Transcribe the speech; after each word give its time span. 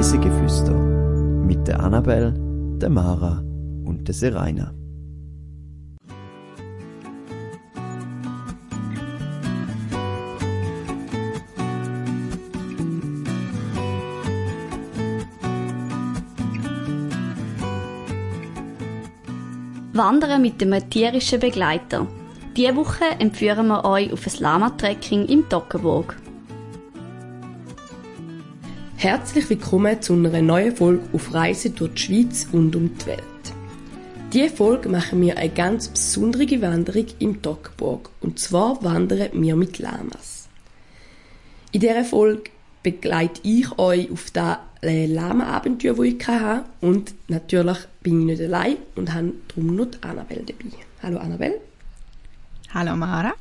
Reisegeflüster 0.00 0.72
mit 0.72 1.68
der 1.68 1.78
Annabel, 1.80 2.32
der 2.80 2.88
Mara 2.88 3.44
und 3.84 4.08
der 4.08 4.14
Seraina. 4.14 4.72
Wandern 19.92 20.40
mit 20.40 20.62
dem 20.62 20.72
tierischen 20.88 21.40
Begleiter. 21.40 22.06
Diese 22.56 22.74
Woche 22.74 23.04
entführen 23.18 23.66
wir 23.66 23.84
euch 23.84 24.10
auf 24.14 24.26
ein 24.26 24.32
Lama-Trekking 24.38 25.26
im 25.26 25.46
Toggenburg. 25.50 26.16
Herzlich 29.00 29.48
willkommen 29.48 30.02
zu 30.02 30.12
einer 30.12 30.42
neuen 30.42 30.76
Folge 30.76 31.02
auf 31.14 31.32
Reise 31.32 31.70
durch 31.70 31.94
die 31.94 32.00
Schweiz 32.02 32.46
und 32.52 32.76
um 32.76 32.98
die 32.98 33.06
Welt. 33.06 33.22
Diese 34.30 34.54
Folge 34.54 34.90
machen 34.90 35.22
wir 35.22 35.38
eine 35.38 35.48
ganz 35.48 35.88
besondere 35.88 36.60
Wanderung 36.60 37.06
im 37.18 37.40
Toggenburg. 37.40 38.10
Und 38.20 38.38
zwar 38.38 38.84
wandern 38.84 39.30
wir 39.32 39.56
mit 39.56 39.78
Lamas. 39.78 40.50
In 41.72 41.80
dieser 41.80 42.04
Folge 42.04 42.50
begleite 42.82 43.40
ich 43.42 43.78
euch 43.78 44.10
auf 44.10 44.30
das 44.32 44.58
Lama-Abenteuer, 44.82 45.94
das 45.94 46.04
ich 46.04 46.28
hatte. 46.28 46.66
Und 46.82 47.14
natürlich 47.28 47.78
bin 48.02 48.20
ich 48.20 48.38
nicht 48.38 48.42
allein 48.42 48.76
und 48.96 49.14
habe 49.14 49.32
darum 49.48 49.76
noch 49.76 49.88
Annabelle 50.02 50.42
dabei. 50.42 50.76
Hallo 51.02 51.16
Annabelle. 51.20 51.58
Hallo 52.74 52.94
Mara. 52.96 53.32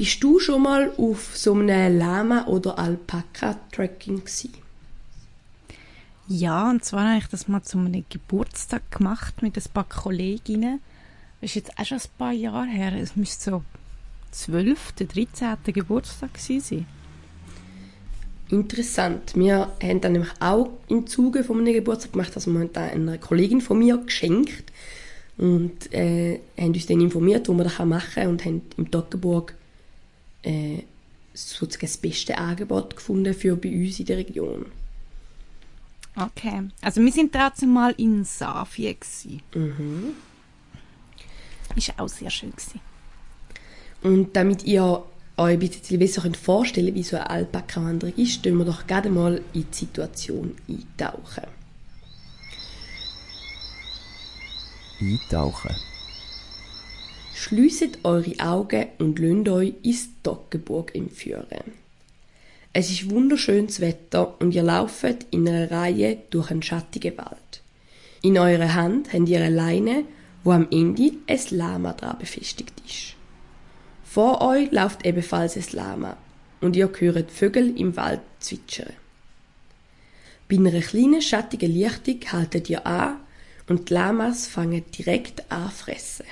Bist 0.00 0.24
du 0.24 0.38
schon 0.38 0.62
mal 0.62 0.94
auf 0.96 1.36
so 1.36 1.52
einem 1.52 1.98
Lama- 1.98 2.46
oder 2.46 2.78
Alpaka-Trekking 2.78 4.20
gewesen? 4.20 4.54
Ja, 6.26 6.70
und 6.70 6.82
zwar 6.82 7.06
habe 7.06 7.18
ich 7.18 7.26
das 7.26 7.48
mal 7.48 7.62
zu 7.62 7.76
einem 7.76 8.06
Geburtstag 8.08 8.90
gemacht 8.90 9.42
mit 9.42 9.58
ein 9.58 9.72
paar 9.74 9.84
Kolleginnen. 9.84 10.80
Das 11.42 11.50
ist 11.50 11.56
jetzt 11.56 11.78
auch 11.78 11.84
schon 11.84 11.98
ein 11.98 12.16
paar 12.16 12.32
Jahre 12.32 12.68
her. 12.68 12.94
Es 12.94 13.14
müsste 13.14 13.50
so 13.50 13.62
12., 14.30 14.92
13. 15.06 15.58
Geburtstag 15.64 16.32
gewesen 16.32 16.60
sein. 16.60 16.86
Interessant. 18.48 19.36
Wir 19.36 19.70
haben 19.82 20.00
dann 20.00 20.12
nämlich 20.12 20.32
auch 20.40 20.70
im 20.88 21.06
Zuge 21.08 21.44
von 21.44 21.58
einem 21.58 21.74
Geburtstag 21.74 22.12
gemacht, 22.12 22.32
also 22.36 22.50
wir 22.50 22.60
haben 22.60 22.72
da 22.72 22.84
einer 22.84 23.18
Kollegin 23.18 23.60
von 23.60 23.78
mir 23.78 23.98
geschenkt 23.98 24.72
und 25.36 25.92
äh, 25.92 26.40
haben 26.58 26.72
uns 26.72 26.86
dann 26.86 27.02
informiert, 27.02 27.50
wo 27.50 27.52
wir 27.52 27.64
das 27.64 27.78
machen 27.80 28.14
können 28.14 28.30
und 28.30 28.44
haben 28.46 28.62
im 28.78 28.90
Toggenburg 28.90 29.59
äh, 30.42 30.82
sozusagen 31.34 31.86
das 31.86 31.96
beste 31.96 32.36
Angebot 32.38 32.96
gefunden 32.96 33.34
für 33.34 33.56
bei 33.56 33.70
uns 33.70 34.00
in 34.00 34.06
der 34.06 34.18
Region. 34.18 34.66
Okay. 36.16 36.68
Also 36.80 37.00
wir 37.00 37.12
sind 37.12 37.32
trotzdem 37.32 37.72
mal 37.72 37.94
in 37.96 38.24
Safie 38.24 38.94
gewesen. 38.94 39.42
Mhm. 39.54 40.14
Ist 41.76 41.98
auch 41.98 42.08
sehr 42.08 42.30
schön 42.30 42.50
gewesen. 42.50 42.80
Und 44.02 44.34
damit 44.34 44.64
ihr 44.64 45.04
euch 45.36 45.52
ein 45.52 45.58
bisschen 45.58 45.98
besser 45.98 46.22
könnt 46.22 46.36
vorstellen 46.36 46.86
könnt, 46.86 46.98
wie 46.98 47.02
so 47.02 47.16
eine 47.16 47.30
Alpaka-Wanderung 47.30 48.14
ist, 48.16 48.42
tun 48.42 48.58
wir 48.58 48.64
doch 48.64 48.86
gerade 48.86 49.08
mal 49.08 49.40
in 49.52 49.66
die 49.70 49.76
Situation 49.76 50.56
eintauchen. 50.68 51.44
Eintauchen. 55.00 55.76
Schließt 57.42 58.00
eure 58.02 58.38
Augen 58.38 58.88
und 58.98 59.18
lasst 59.18 59.48
euch 59.48 59.72
ins 59.82 60.08
Toggenburg 60.22 60.94
entführen. 60.94 61.72
Es 62.74 62.90
ist 62.90 63.08
wunderschönes 63.08 63.80
Wetter 63.80 64.38
und 64.42 64.54
ihr 64.54 64.62
lauft 64.62 65.24
in 65.30 65.48
einer 65.48 65.70
Reihe 65.70 66.18
durch 66.28 66.50
einen 66.50 66.62
schattigen 66.62 67.16
Wald. 67.16 67.62
In 68.20 68.36
eurer 68.36 68.74
Hand 68.74 69.14
habt 69.14 69.26
ihr 69.26 69.40
eine 69.40 69.56
Leine, 69.56 70.04
wo 70.44 70.52
am 70.52 70.68
Ende 70.70 71.14
ein 71.26 71.40
Lama 71.52 71.94
dran 71.94 72.18
befestigt 72.18 72.74
ist. 72.86 73.14
Vor 74.04 74.42
euch 74.42 74.70
läuft 74.70 75.06
ebenfalls 75.06 75.56
ein 75.56 75.64
Lama 75.72 76.18
und 76.60 76.76
ihr 76.76 76.90
hört 76.94 77.30
Vögel 77.30 77.74
im 77.78 77.96
Wald 77.96 78.20
zwitschern. 78.40 78.92
Bei 80.46 80.56
einer 80.56 80.82
kleinen 80.82 81.22
schattigen 81.22 81.72
Lichtung 81.72 82.20
haltet 82.30 82.68
ihr 82.68 82.86
an 82.86 83.16
und 83.66 83.88
die 83.88 83.94
Lamas 83.94 84.46
fangen 84.46 84.84
direkt 84.90 85.50
an 85.50 85.70
fressen. 85.70 86.26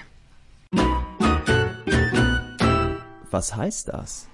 Was 3.31 3.55
heißt 3.55 3.89
das? 3.89 4.27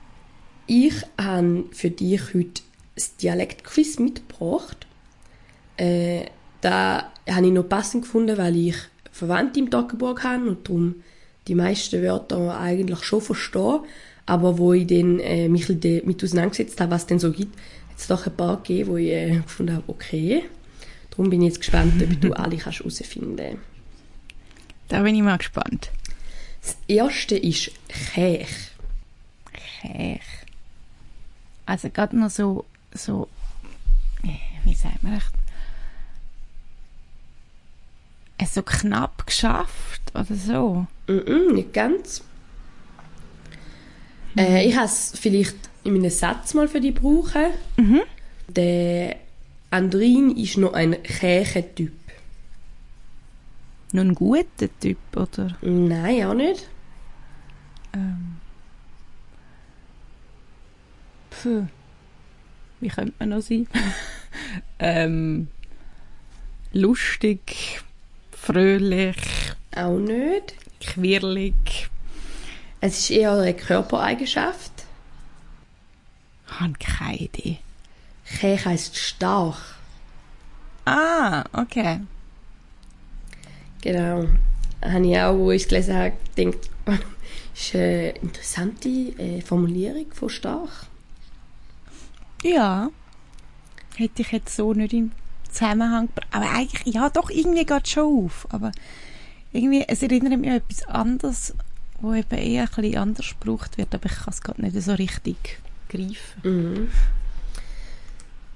Ich 0.67 0.95
habe 1.21 1.65
für 1.73 1.91
dich 1.91 2.33
heute 2.33 2.63
das 2.95 3.17
Dialektquiz 3.17 3.99
mitgebracht. 3.99 4.87
Äh, 5.77 6.27
da 6.61 7.13
habe 7.29 7.47
ich 7.47 7.53
noch 7.53 7.69
passend 7.69 8.05
gefunden, 8.05 8.39
weil 8.39 8.57
ich 8.57 8.77
Verwandte 9.11 9.61
im 9.61 9.71
Toggenburg 9.71 10.25
habe 10.25 10.49
und 10.49 10.69
darum 10.69 10.97
die 11.49 11.55
meisten 11.55 12.03
Wörter 12.03 12.59
eigentlich 12.59 13.03
schon 13.05 13.21
verstehe. 13.21 13.83
Aber 14.27 14.57
wo 14.59 14.73
ich 14.73 14.87
dann 14.87 15.19
äh, 15.21 15.49
mich 15.49 15.67
damit 15.67 16.25
auseinandergesetzt 16.25 16.81
habe, 16.81 16.93
was 16.93 17.03
es 17.03 17.07
denn 17.09 17.19
so 17.19 17.31
gibt, 17.31 17.59
hat 17.91 17.99
es 17.99 18.07
doch 18.07 18.27
ein 18.27 18.35
paar 18.35 18.57
gegeben, 18.57 18.91
wo 18.91 18.97
ich 18.97 19.11
äh, 19.11 19.37
gefunden 19.37 19.75
habe, 19.75 19.85
okay. 19.89 20.45
Darum 21.11 21.31
bin 21.31 21.43
ich 21.43 21.49
jetzt 21.49 21.59
gespannt, 21.59 22.03
ob 22.03 22.21
du 22.21 22.33
alle 22.37 22.57
kannst 22.57 22.79
herausfinden 22.79 23.59
Da 24.89 25.03
bin 25.03 25.15
ich 25.15 25.23
mal 25.23 25.37
gespannt. 25.37 25.91
Das 26.65 26.77
erste 26.89 27.37
ist 27.37 27.73
Chech. 27.89 28.71
Käch. 29.53 30.23
Also 31.67 31.91
gerade 31.91 32.19
noch 32.19 32.31
so, 32.31 32.65
so, 32.93 33.29
wie 34.65 34.75
sagt 34.75 35.03
man 35.03 35.17
echt, 35.17 35.33
äh, 38.39 38.47
so 38.47 38.63
knapp 38.63 39.27
geschafft 39.27 40.03
oder 40.15 40.35
so. 40.35 40.87
Mm 41.07 41.55
nicht 41.55 41.73
ganz. 41.75 42.23
Äh, 44.37 44.67
ich 44.67 44.75
habe 44.75 44.87
es 44.87 45.13
vielleicht 45.19 45.57
in 45.85 45.97
einem 45.97 46.11
Satz 46.11 46.55
mal 46.55 46.67
für 46.67 46.81
dich 46.81 46.95
brauchen. 46.95 47.53
Mhm. 47.77 48.01
Der 48.49 49.17
Andrin 49.71 50.37
ist 50.37 50.57
noch 50.57 50.73
ein 50.73 51.03
Kächentyp. 51.03 51.93
Noch 53.95 54.03
ein 54.03 54.15
guter 54.17 54.69
Typ, 54.81 54.99
oder? 55.15 55.57
Nein, 55.61 56.25
auch 56.27 56.35
nicht. 56.35 56.69
Ähm. 57.93 58.39
Puh. 61.31 61.69
Wie 62.81 62.89
könnte 62.89 63.13
man 63.21 63.29
noch 63.29 63.41
sein? 63.41 63.69
ähm, 64.81 65.47
lustig, 66.73 67.83
fröhlich, 68.33 69.17
Auch 69.77 69.97
nicht. 69.99 70.57
quirlig. 70.81 71.89
Es 72.81 72.99
ist 72.99 73.11
eher 73.11 73.31
eine 73.35 73.55
Körpereigenschaft. 73.55 74.73
Habe 76.49 76.73
keine 76.81 77.17
Idee. 77.19 77.59
Käch 78.27 78.67
heisst 78.67 78.97
stark. 78.97 79.57
Ah, 80.85 81.45
okay. 81.53 82.01
Genau. 83.85 84.27
Habe 84.83 85.07
ich 85.07 85.19
auch, 85.19 85.37
wo 85.37 85.51
ich 85.51 85.63
es 85.63 85.69
gelesen 85.69 85.95
habe, 85.95 86.13
gedacht, 86.35 86.71
ist 87.55 87.75
eine 87.75 88.11
interessante 88.13 88.89
äh, 88.89 89.43
Formulierung 89.43 90.07
von 90.13 90.31
stark. 90.31 90.87
Ja. 92.43 92.91
Hätte 93.97 94.23
ich 94.23 94.33
jetzt 94.33 94.57
so 94.57 94.73
nicht 94.73 94.95
im 94.95 95.13
Zusammenhang 95.51 96.07
gebracht. 96.07 96.29
Aber 96.33 96.51
eigentlich, 96.51 96.95
ja, 96.95 97.11
doch, 97.11 97.29
irgendwie 97.29 97.67
geht 97.67 97.85
es 97.85 97.91
schon 97.91 98.25
auf. 98.25 98.47
Aber 98.51 98.73
irgendwie, 99.53 99.85
es 99.87 100.03
erinnert 100.03 100.41
mich 100.41 100.51
an 100.51 100.57
etwas 100.57 100.89
anderes, 100.89 101.55
wo 102.01 102.15
eben 102.15 102.39
eher 102.39 102.63
ein 102.63 102.69
bisschen 102.69 102.97
anders 102.97 103.35
gebraucht 103.39 103.77
wird, 103.77 103.95
aber 103.95 104.07
ich 104.07 104.17
kann 104.17 104.33
es 104.33 104.41
gerade 104.41 104.63
nicht 104.63 104.83
so 104.83 104.95
richtig 104.95 105.61
greifen. 105.91 106.41
Mhm. 106.43 106.89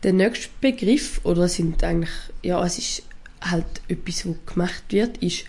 Der 0.03 0.15
nächste 0.15 0.49
Begriff, 0.63 1.21
oder 1.25 1.43
es 1.43 1.55
sind 1.55 1.85
eigentlich, 1.85 2.11
ja, 2.43 2.65
es 2.65 2.79
ist 2.79 3.03
halt 3.41 3.83
etwas, 3.89 4.27
was 4.27 4.37
gemacht 4.47 4.85
wird, 4.91 5.19
ist 5.19 5.45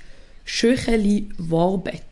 Schöcheli 0.45 1.30
Warbett. 1.38 2.03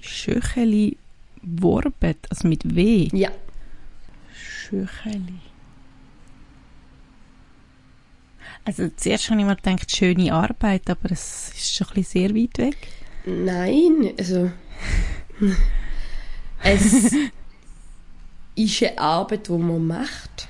Schöcheli 0.00 0.96
Worbet, 1.42 2.18
also 2.30 2.48
mit 2.48 2.74
W. 2.74 3.08
Ja, 3.12 3.30
Schöcheli. 4.34 5.40
Also 8.64 8.88
zuerst 8.96 9.28
habe 9.30 9.40
ich 9.40 9.46
mir 9.46 9.56
gedacht, 9.56 9.94
schöne 9.94 10.32
Arbeit, 10.32 10.88
aber 10.88 11.10
es 11.10 11.52
ist 11.54 11.74
schon 11.74 11.88
ein 11.88 11.94
bisschen 11.94 12.28
sehr 12.28 12.36
weit 12.36 12.58
weg. 12.58 12.88
nein, 13.26 14.12
also 14.16 14.52
es 16.62 17.12
ist 18.54 18.82
eine 18.82 18.98
Arbeit, 18.98 19.48
die 19.48 19.52
man 19.52 19.86
macht 19.86 20.48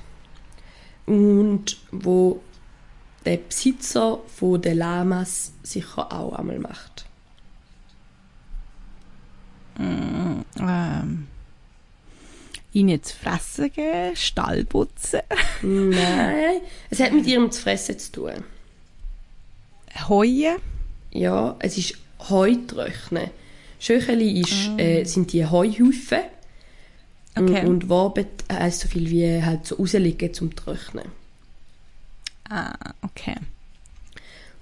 und 1.05 1.77
wo 1.91 2.41
der 3.25 3.37
Besitzer 3.37 4.19
von 4.27 4.61
den 4.61 4.77
Lamas 4.77 5.53
sicher 5.63 6.11
auch 6.11 6.33
einmal 6.33 6.59
macht. 6.59 7.05
Ähm, 9.79 11.27
ihnen 12.73 13.01
zu 13.03 13.15
fressen 13.15 13.71
geben, 13.71 14.15
Stall 14.15 14.65
putzen, 14.65 15.21
Nein, 15.61 16.61
es 16.89 16.99
hat 16.99 17.13
mit 17.13 17.25
ihrem 17.25 17.51
zu 17.51 17.61
fressen 17.61 17.97
zu 17.97 18.11
tun. 18.11 18.43
heuen. 20.07 20.57
Ja, 21.11 21.55
es 21.59 21.77
ist 21.77 21.95
Heu 22.29 22.55
trocknen. 22.67 23.29
Schöcheli 23.79 24.39
ist, 24.41 24.69
äh, 24.79 25.03
sind 25.03 25.33
die 25.33 25.45
Heuhäufen. 25.45 26.19
Okay. 27.35 27.65
Und, 27.65 27.89
Wabet 27.89 28.43
heisst 28.51 28.81
so 28.81 28.87
viel 28.87 29.09
wie 29.09 29.43
halt 29.43 29.65
so 29.65 29.75
rausliegen 29.75 30.33
zum 30.33 30.55
Trocknen. 30.55 31.05
Ah, 32.49 32.73
okay. 33.01 33.35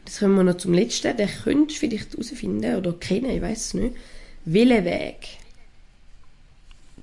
Das 0.05 0.19
kommen 0.19 0.35
wir 0.35 0.43
noch 0.43 0.57
zum 0.57 0.73
letzten. 0.73 1.15
Den 1.17 1.29
könntest 1.43 1.77
du 1.81 1.87
vielleicht 1.87 2.11
herausfinden 2.13 2.75
oder 2.75 2.93
kennen, 2.93 3.29
ich 3.29 3.41
weiß 3.41 3.65
es 3.67 3.73
nicht. 3.73 3.95
Weg. 4.45 5.27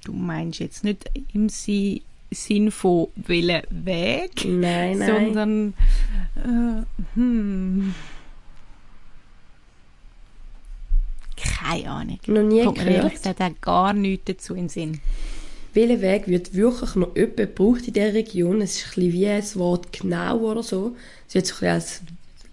Du 0.05 0.12
meinst 0.12 0.59
jetzt 0.61 0.85
nicht 0.85 1.05
im 1.35 1.49
Si- 1.49 2.03
Sinn 2.31 2.70
von 2.70 3.09
welchen 3.17 3.62
Weg, 3.70 4.44
Nein, 4.44 4.99
nein. 4.99 5.09
sondern 5.35 5.75
äh, 6.37 6.85
hm. 7.15 7.94
keine 11.37 11.91
Ahnung. 11.91 12.19
Noch 12.26 12.43
nie 12.43 12.65
Kommt 12.65 12.79
mir 12.79 12.85
ehrlich 12.85 13.15
gehört. 13.20 13.37
gesagt 13.38 13.62
gar 13.62 13.93
nichts 13.93 14.25
dazu 14.26 14.55
in 14.55 14.65
den 14.65 14.69
Sinn. 14.69 15.00
Welcher 15.75 16.00
Weg 16.00 16.29
wird 16.29 16.55
wirklich 16.55 16.94
noch 16.94 17.15
jemand 17.15 17.37
gebraucht 17.37 17.87
in 17.87 17.93
dieser 17.93 18.15
Region? 18.15 18.62
Es 18.62 18.76
ist 18.76 18.87
ein 18.87 18.94
bisschen 18.94 19.12
wie 19.12 19.29
ein 19.29 19.55
Wort 19.55 19.93
genau 19.93 20.38
oder 20.38 20.62
so. 20.62 20.97
Es 21.29 21.35
wird 21.35 21.47
so 21.47 21.65
ein 21.65 21.73
als 21.73 22.00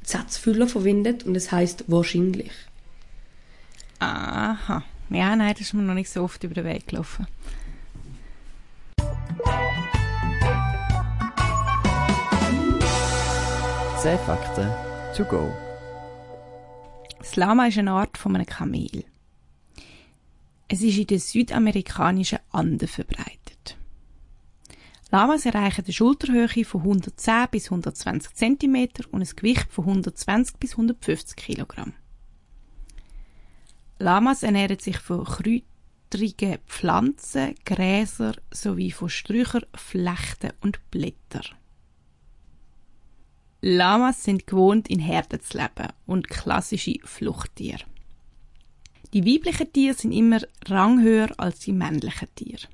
Satzfüller 0.04 0.68
verwendet 0.68 1.24
und 1.24 1.36
es 1.36 1.52
heißt 1.52 1.86
wahrscheinlich. 1.88 2.52
Aha. 4.00 4.84
Ja, 5.10 5.36
nein, 5.36 5.54
das 5.54 5.62
ist 5.62 5.74
mir 5.74 5.84
noch 5.84 5.94
nicht 5.94 6.10
so 6.10 6.24
oft 6.24 6.44
über 6.44 6.54
den 6.54 6.66
Weg 6.66 6.88
gelaufen. 6.88 7.26
Zehn 14.02 14.20
Fakten 14.20 14.70
to 15.16 15.24
go. 15.24 15.52
Das 17.18 17.36
Lama 17.36 17.68
ist 17.68 17.78
eine 17.78 17.92
Art 17.92 18.18
von 18.18 18.36
einem 18.36 18.46
Kamel. 18.46 19.04
Es 20.68 20.82
ist 20.82 20.98
in 20.98 21.08
den 21.08 21.20
südamerikanischen 21.20 22.40
Anden 22.52 22.88
verbreitet. 22.88 23.78
Lamas 25.12 25.46
erreichen 25.46 25.86
eine 25.86 25.94
Schulterhöhe 25.94 26.66
von 26.66 26.82
110 26.82 27.48
bis 27.52 27.66
120 27.66 28.34
cm 28.34 28.90
und 29.12 29.22
ein 29.22 29.36
Gewicht 29.36 29.72
von 29.72 29.86
120 29.86 30.58
bis 30.58 30.72
150 30.72 31.36
kg. 31.38 31.94
Lamas 34.00 34.44
ernähren 34.44 34.80
sich 34.80 34.98
von 34.98 35.24
kräuterigen 35.24 36.58
Pflanzen, 36.66 37.56
Gräser 37.64 38.34
sowie 38.52 38.92
von 38.92 39.10
Sträuchern, 39.10 39.66
Flechten 39.76 40.52
und 40.62 40.80
Blättern. 40.90 41.56
Lamas 43.62 44.24
sind 44.24 44.48
gewohnt, 44.48 44.90
in 44.90 45.00
Herden 45.00 45.42
zu 45.42 45.58
leben 45.58 45.94
und 46.06 46.28
klassische 46.28 46.98
Fluchttiere. 47.04 47.84
Die 49.16 49.26
weiblichen 49.26 49.72
Tiere 49.72 49.94
sind 49.94 50.12
immer 50.12 50.42
ranghöher 50.66 51.30
als 51.38 51.60
die 51.60 51.72
männlichen 51.72 52.28
Tiere. 52.36 52.68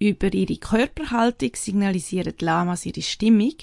Über 0.00 0.34
ihre 0.34 0.56
Körperhaltung 0.56 1.52
signalisieren 1.54 2.34
die 2.36 2.44
Lamas 2.44 2.84
ihre 2.86 3.02
Stimmung. 3.02 3.54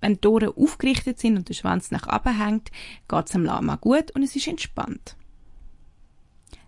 Wenn 0.00 0.20
die 0.20 0.28
Ohren 0.28 0.52
aufgerichtet 0.54 1.18
sind 1.18 1.36
und 1.36 1.48
der 1.48 1.54
Schwanz 1.54 1.90
nach 1.90 2.06
oben 2.06 2.38
hängt, 2.38 2.70
geht 3.08 3.24
es 3.26 3.32
dem 3.32 3.44
Lama 3.44 3.74
gut 3.74 4.12
und 4.12 4.22
es 4.22 4.36
ist 4.36 4.46
entspannt. 4.46 5.16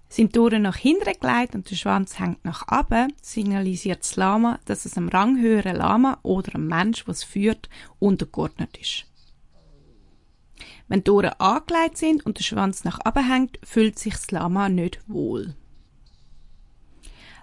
Sind 0.08 0.34
die 0.34 0.40
Ohren 0.40 0.62
nach 0.62 0.74
hinten 0.74 1.04
gelegt 1.20 1.54
und 1.54 1.70
der 1.70 1.76
Schwanz 1.76 2.18
hängt 2.18 2.44
nach 2.44 2.66
oben, 2.66 3.12
signalisiert 3.22 4.00
das 4.00 4.16
Lama, 4.16 4.58
dass 4.64 4.86
es 4.86 4.96
einem 4.96 5.08
ranghöheren 5.08 5.76
Lama 5.76 6.18
oder 6.24 6.56
einem 6.56 6.66
Mensch, 6.66 7.06
was 7.06 7.22
führt, 7.22 7.68
untergeordnet 8.00 8.76
ist. 8.76 9.06
Wenn 10.90 11.04
die 11.04 11.10
Ohren 11.12 11.30
angelegt 11.38 11.98
sind 11.98 12.26
und 12.26 12.38
der 12.38 12.42
Schwanz 12.42 12.82
nach 12.82 12.98
oben 13.06 13.24
hängt, 13.24 13.60
fühlt 13.62 13.96
sich 13.96 14.14
das 14.14 14.32
Lama 14.32 14.68
nicht 14.68 14.98
wohl. 15.06 15.54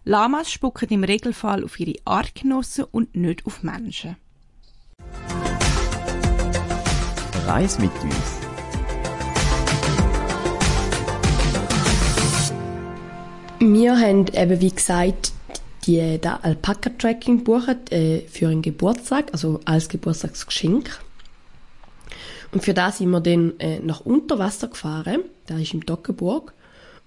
Lamas 0.03 0.51
spucken 0.51 0.89
im 0.89 1.05
Regelfall 1.05 1.63
auf 1.63 1.79
ihre 1.79 1.97
Artgenossen 2.03 2.83
und 2.91 3.15
nicht 3.15 3.45
auf 3.45 3.63
Menschen. 3.63 4.17
Reis 7.45 7.79
mit 7.79 7.91
uns. 8.03 8.41
Wir 13.59 13.97
haben 13.97 14.27
eben, 14.27 14.59
wie 14.59 14.75
gesagt, 14.75 15.31
die, 15.85 16.01
Alpaka-Tracking 16.01 17.37
gebucht 17.37 17.93
äh, 17.93 18.27
für 18.27 18.49
einen 18.49 18.61
Geburtstag, 18.61 19.31
also 19.31 19.61
als 19.63 19.87
Geburtstagsgeschenk. 19.87 20.99
Und 22.51 22.63
für 22.63 22.73
das 22.73 22.99
sind 22.99 23.09
wir 23.09 23.21
dann 23.21 23.59
äh, 23.59 23.79
nach 23.79 24.01
Unterwasser 24.01 24.67
gefahren, 24.67 25.21
da 25.47 25.57
ist 25.57 25.73
im 25.73 25.85
Toggenburg. 25.85 26.53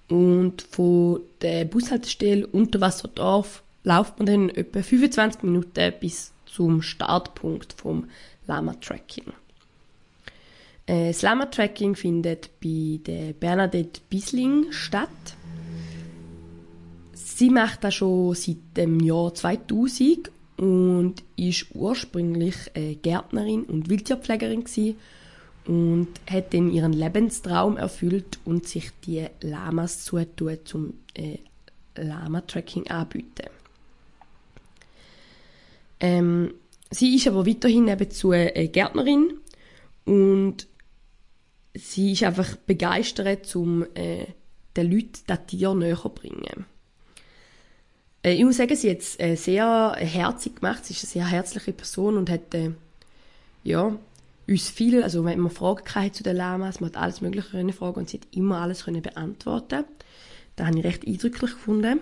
Und 0.07 0.61
von 0.61 1.21
der 1.41 1.65
Bushaltestelle 1.65 2.45
Unterwasserdorf 2.45 3.63
läuft 3.83 4.19
man 4.19 4.25
dann 4.25 4.49
etwa 4.49 4.83
25 4.83 5.43
Minuten 5.43 5.93
bis 5.99 6.31
zum 6.45 6.81
Startpunkt 6.81 7.73
vom 7.73 8.09
Lama-Tracking. 8.45 9.33
Äh, 10.85 11.07
das 11.07 11.21
Lama-Tracking 11.21 11.95
findet 11.95 12.49
bei 12.61 12.99
der 13.05 13.33
Bernadette 13.33 14.01
Bisling 14.09 14.71
statt. 14.71 15.09
Sie 17.13 17.49
macht 17.49 17.83
das 17.83 17.95
schon 17.95 18.35
seit 18.35 18.57
dem 18.75 18.99
Jahr 18.99 19.33
2000 19.33 20.29
und 20.57 21.15
ist 21.37 21.67
ursprünglich 21.73 22.55
äh, 22.75 22.95
Gärtnerin 22.95 23.63
und 23.63 23.89
Wildtierpflegerin 23.89 24.65
gewesen 24.65 24.97
und 25.71 26.09
hat 26.29 26.53
dann 26.53 26.69
ihren 26.69 26.91
Lebenstraum 26.91 27.77
erfüllt 27.77 28.39
und 28.43 28.67
sich 28.67 28.91
die 29.05 29.27
Lamas 29.39 30.03
zutun 30.03 30.57
zum 30.65 30.93
äh, 31.13 31.37
Lama-Tracking 31.95 32.87
anbieten. 32.89 33.47
Ähm, 36.01 36.53
sie 36.89 37.15
ist 37.15 37.25
aber 37.29 37.47
weiterhin 37.47 37.87
eben 37.87 38.33
äh, 38.33 38.67
Gärtnerin 38.67 39.39
und 40.03 40.67
sie 41.73 42.11
ist 42.11 42.23
einfach 42.23 42.57
begeistert, 42.57 43.55
um 43.55 43.85
äh, 43.93 44.25
den 44.75 44.91
Leuten 44.91 45.21
das 45.25 45.45
Tier 45.47 45.73
näher 45.73 45.95
zu 45.95 46.09
bringen. 46.09 46.65
Äh, 48.23 48.33
ich 48.33 48.43
muss 48.43 48.57
sagen, 48.57 48.75
sie 48.75 48.91
hat 48.91 48.99
es 48.99 49.17
äh, 49.21 49.35
sehr 49.35 49.95
herzig 49.97 50.57
gemacht. 50.57 50.85
Sie 50.85 50.93
ist 50.93 51.05
eine 51.05 51.11
sehr 51.11 51.27
herzliche 51.27 51.71
Person 51.71 52.17
und 52.17 52.29
hat 52.29 52.53
äh, 52.55 52.71
ja, 53.63 53.95
uns 54.51 54.69
viel, 54.69 55.03
also 55.03 55.25
wenn 55.25 55.39
man 55.39 55.51
Fragen 55.51 55.83
hatte 55.95 56.11
zu 56.11 56.23
den 56.23 56.35
Lamas, 56.35 56.79
man 56.79 56.89
hat 56.89 56.97
alles 56.97 57.21
Mögliche 57.21 57.49
können 57.49 57.73
fragen 57.73 57.99
und 57.99 58.09
sie 58.09 58.17
hat 58.19 58.27
immer 58.31 58.61
alles 58.61 58.85
können 58.85 59.01
beantworten. 59.01 59.85
Das 60.55 60.67
habe 60.67 60.79
ich 60.79 60.85
recht 60.85 61.07
eindrücklich 61.07 61.51
gefunden. 61.51 61.99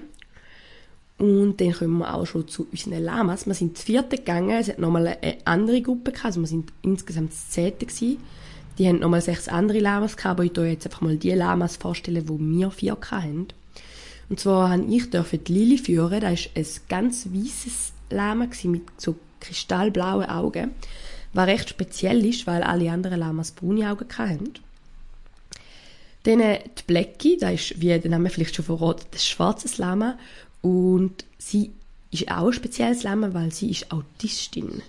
Und 1.18 1.60
dann 1.60 1.74
kommen 1.74 1.98
wir 1.98 2.14
auch 2.14 2.26
schon 2.26 2.48
zu 2.48 2.68
unseren 2.72 3.04
Lamas. 3.04 3.46
Wir 3.46 3.54
sind 3.54 3.78
zu 3.78 3.86
vierte 3.86 4.18
gegangen, 4.18 4.52
es 4.52 4.70
hat 4.70 4.80
nochmal 4.80 5.18
eine 5.22 5.38
andere 5.46 5.82
Gruppe 5.82 6.12
gehabt, 6.12 6.28
also 6.28 6.40
wir 6.42 6.48
sind 6.48 6.72
insgesamt 6.82 7.32
das 7.32 7.50
zehnte 7.50 7.86
gewesen. 7.86 8.18
Die 8.78 8.88
haben 8.88 9.00
nochmal 9.00 9.22
sechs 9.22 9.50
andere 9.50 9.80
Lamas 9.80 10.16
gehabt, 10.16 10.40
aber 10.40 10.46
ich 10.46 10.56
jetzt 10.56 10.86
einfach 10.86 11.02
mal 11.02 11.18
die 11.18 11.32
Lamas 11.32 11.76
vorstellen, 11.76 12.30
wo 12.30 12.40
wir 12.40 12.72
vier 12.72 12.98
hatten. 13.12 13.48
Und 14.30 14.40
zwar 14.40 14.70
habe 14.70 14.86
ich 14.86 15.10
die 15.10 15.54
Lili 15.54 15.78
führen, 15.78 16.22
das 16.22 16.48
ist 16.54 16.56
ein 16.56 16.88
ganz 16.88 17.28
weißes 17.34 17.92
Lama 18.12 18.48
mit 18.64 18.84
so 18.98 19.16
kristallblauen 19.42 20.30
Augen. 20.30 20.72
Was 21.34 21.48
recht 21.48 21.70
speziell 21.70 22.26
ist, 22.26 22.48
weil 22.48 22.64
alle 22.64 22.92
anderen 22.92 23.20
Lamas 23.20 23.52
braune 23.52 23.92
Augen 23.92 24.08
hatten. 24.18 24.54
Dann 26.24 26.40
äh, 26.42 26.60
die 26.78 26.84
Blackie, 26.88 27.38
das 27.38 27.54
ist, 27.54 27.82
wie 27.82 27.98
der 27.98 28.12
Name 28.12 28.30
vielleicht 28.30 28.56
schon 28.56 28.66
verraten, 28.66 29.06
das 29.12 29.26
schwarzes 29.26 29.78
Lama. 29.78 30.18
Und 30.62 31.26
sie 31.38 31.72
ist 32.12 32.30
auch 32.30 32.48
ein 32.48 32.54
spezielles 32.54 33.04
Lama, 33.04 33.34
weil 33.34 33.52
sie 33.52 33.70
ist 33.70 33.92
Autistin. 33.92 34.82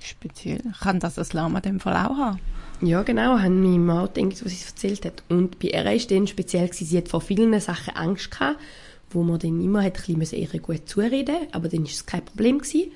Speziell. 0.00 0.62
Kann 0.80 1.00
das 1.00 1.14
das 1.16 1.32
Lama 1.32 1.58
in 1.58 1.62
dem 1.62 1.80
Fall 1.80 1.94
auch 1.94 2.16
haben? 2.16 2.40
Ja, 2.80 3.02
genau, 3.02 3.38
haben 3.40 3.62
wir 3.62 3.78
mal 3.78 4.08
gedacht, 4.08 4.44
was 4.44 4.52
sie 4.52 4.66
erzählt 4.66 5.04
hat. 5.04 5.24
Und 5.28 5.58
bei 5.58 5.68
ihr 5.68 5.84
war 5.84 5.96
dann 5.96 6.28
speziell, 6.28 6.72
sie 6.72 6.96
hat 6.96 7.08
vor 7.08 7.20
vielen 7.20 7.58
Sachen 7.60 7.96
Angst 7.96 8.30
gehabt, 8.30 8.60
wo 9.10 9.24
man 9.24 9.40
dann 9.40 9.60
immer 9.60 9.82
hat 9.82 10.08
ein 10.08 10.18
bisschen 10.18 10.38
ihr 10.38 10.60
gut 10.60 10.88
zureden 10.88 11.36
aber 11.52 11.68
dann 11.68 11.82
war 11.82 11.90
es 11.90 12.06
kein 12.06 12.24
Problem. 12.24 12.58
Gewesen. 12.58 12.92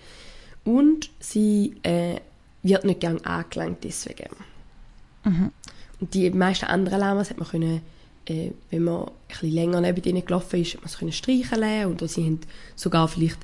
Und 0.65 1.11
sie 1.19 1.75
äh, 1.83 2.17
wird 2.63 2.85
nicht 2.85 3.01
gern 3.01 3.21
angelangt 3.25 3.79
deswegen. 3.83 4.31
Und 6.01 6.15
die 6.15 6.31
meisten 6.31 6.67
anderen 6.67 7.01
Lamas 7.01 7.31
hat 7.31 7.39
man 7.39 7.49
können, 7.49 7.83
äh, 8.27 8.51
wenn 8.71 8.85
man 8.85 9.05
ein 9.05 9.13
bisschen 9.29 9.51
länger 9.51 9.81
neben 9.81 10.03
ihnen 10.05 10.25
gelaufen 10.25 10.61
ist, 10.61 10.75
hat 10.75 10.83
man 10.83 10.91
sie 10.91 10.99
können 10.99 11.13
streicheln 11.13 11.87
oder 11.87 12.09
sie 12.09 12.25
haben 12.25 12.41
sogar 12.77 13.09
vielleicht 13.09 13.39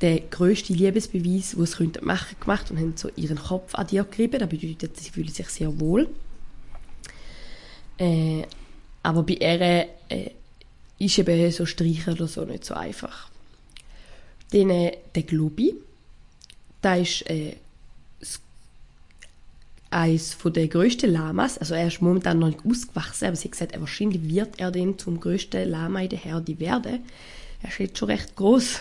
den 0.00 0.28
grössten 0.30 0.74
Liebesbeweis, 0.74 1.52
den 1.52 1.66
sie 1.66 1.76
könnten 1.76 2.04
machen 2.04 2.36
gemacht 2.40 2.70
und 2.70 2.78
haben 2.78 2.96
so 2.96 3.08
ihren 3.16 3.38
Kopf 3.38 3.74
an 3.74 3.86
dir 3.86 4.04
gerieben. 4.04 4.40
Das 4.40 4.48
bedeutet, 4.48 4.96
sie 4.96 5.10
fühlen 5.10 5.28
sich 5.28 5.48
sehr 5.48 5.78
wohl. 5.80 6.08
Äh, 7.98 8.42
aber 9.02 9.22
bei 9.22 9.34
ihr 9.34 9.88
äh, 10.08 10.30
ist 10.98 11.18
eben 11.18 11.50
so 11.50 11.66
Streichen 11.66 12.14
oder 12.14 12.26
so 12.26 12.44
nicht 12.44 12.64
so 12.64 12.74
einfach. 12.74 13.30
Dann 14.52 14.70
äh, 14.70 14.98
der 15.14 15.22
Globi. 15.22 15.74
Da 16.84 16.96
ist 16.96 17.22
äh, 17.30 17.56
das- 19.90 20.34
von 20.34 20.52
der 20.52 20.68
grössten 20.68 21.10
Lamas. 21.12 21.56
Also 21.56 21.72
er 21.74 21.86
ist 21.86 22.02
momentan 22.02 22.40
noch 22.40 22.48
nicht 22.48 22.66
ausgewachsen, 22.68 23.24
aber 23.26 23.36
sie 23.36 23.44
hat 23.44 23.52
gesagt, 23.52 23.80
wahrscheinlich 23.80 24.28
wird 24.28 24.60
er 24.60 24.70
dann 24.70 24.98
zum 24.98 25.18
grössten 25.18 25.70
Lama 25.70 26.00
in 26.00 26.10
der 26.10 26.18
Herde 26.18 26.58
werden. 26.60 26.98
Er 27.62 27.68
ist 27.70 27.78
jetzt 27.78 27.96
schon 27.98 28.10
recht 28.10 28.36
groß. 28.36 28.80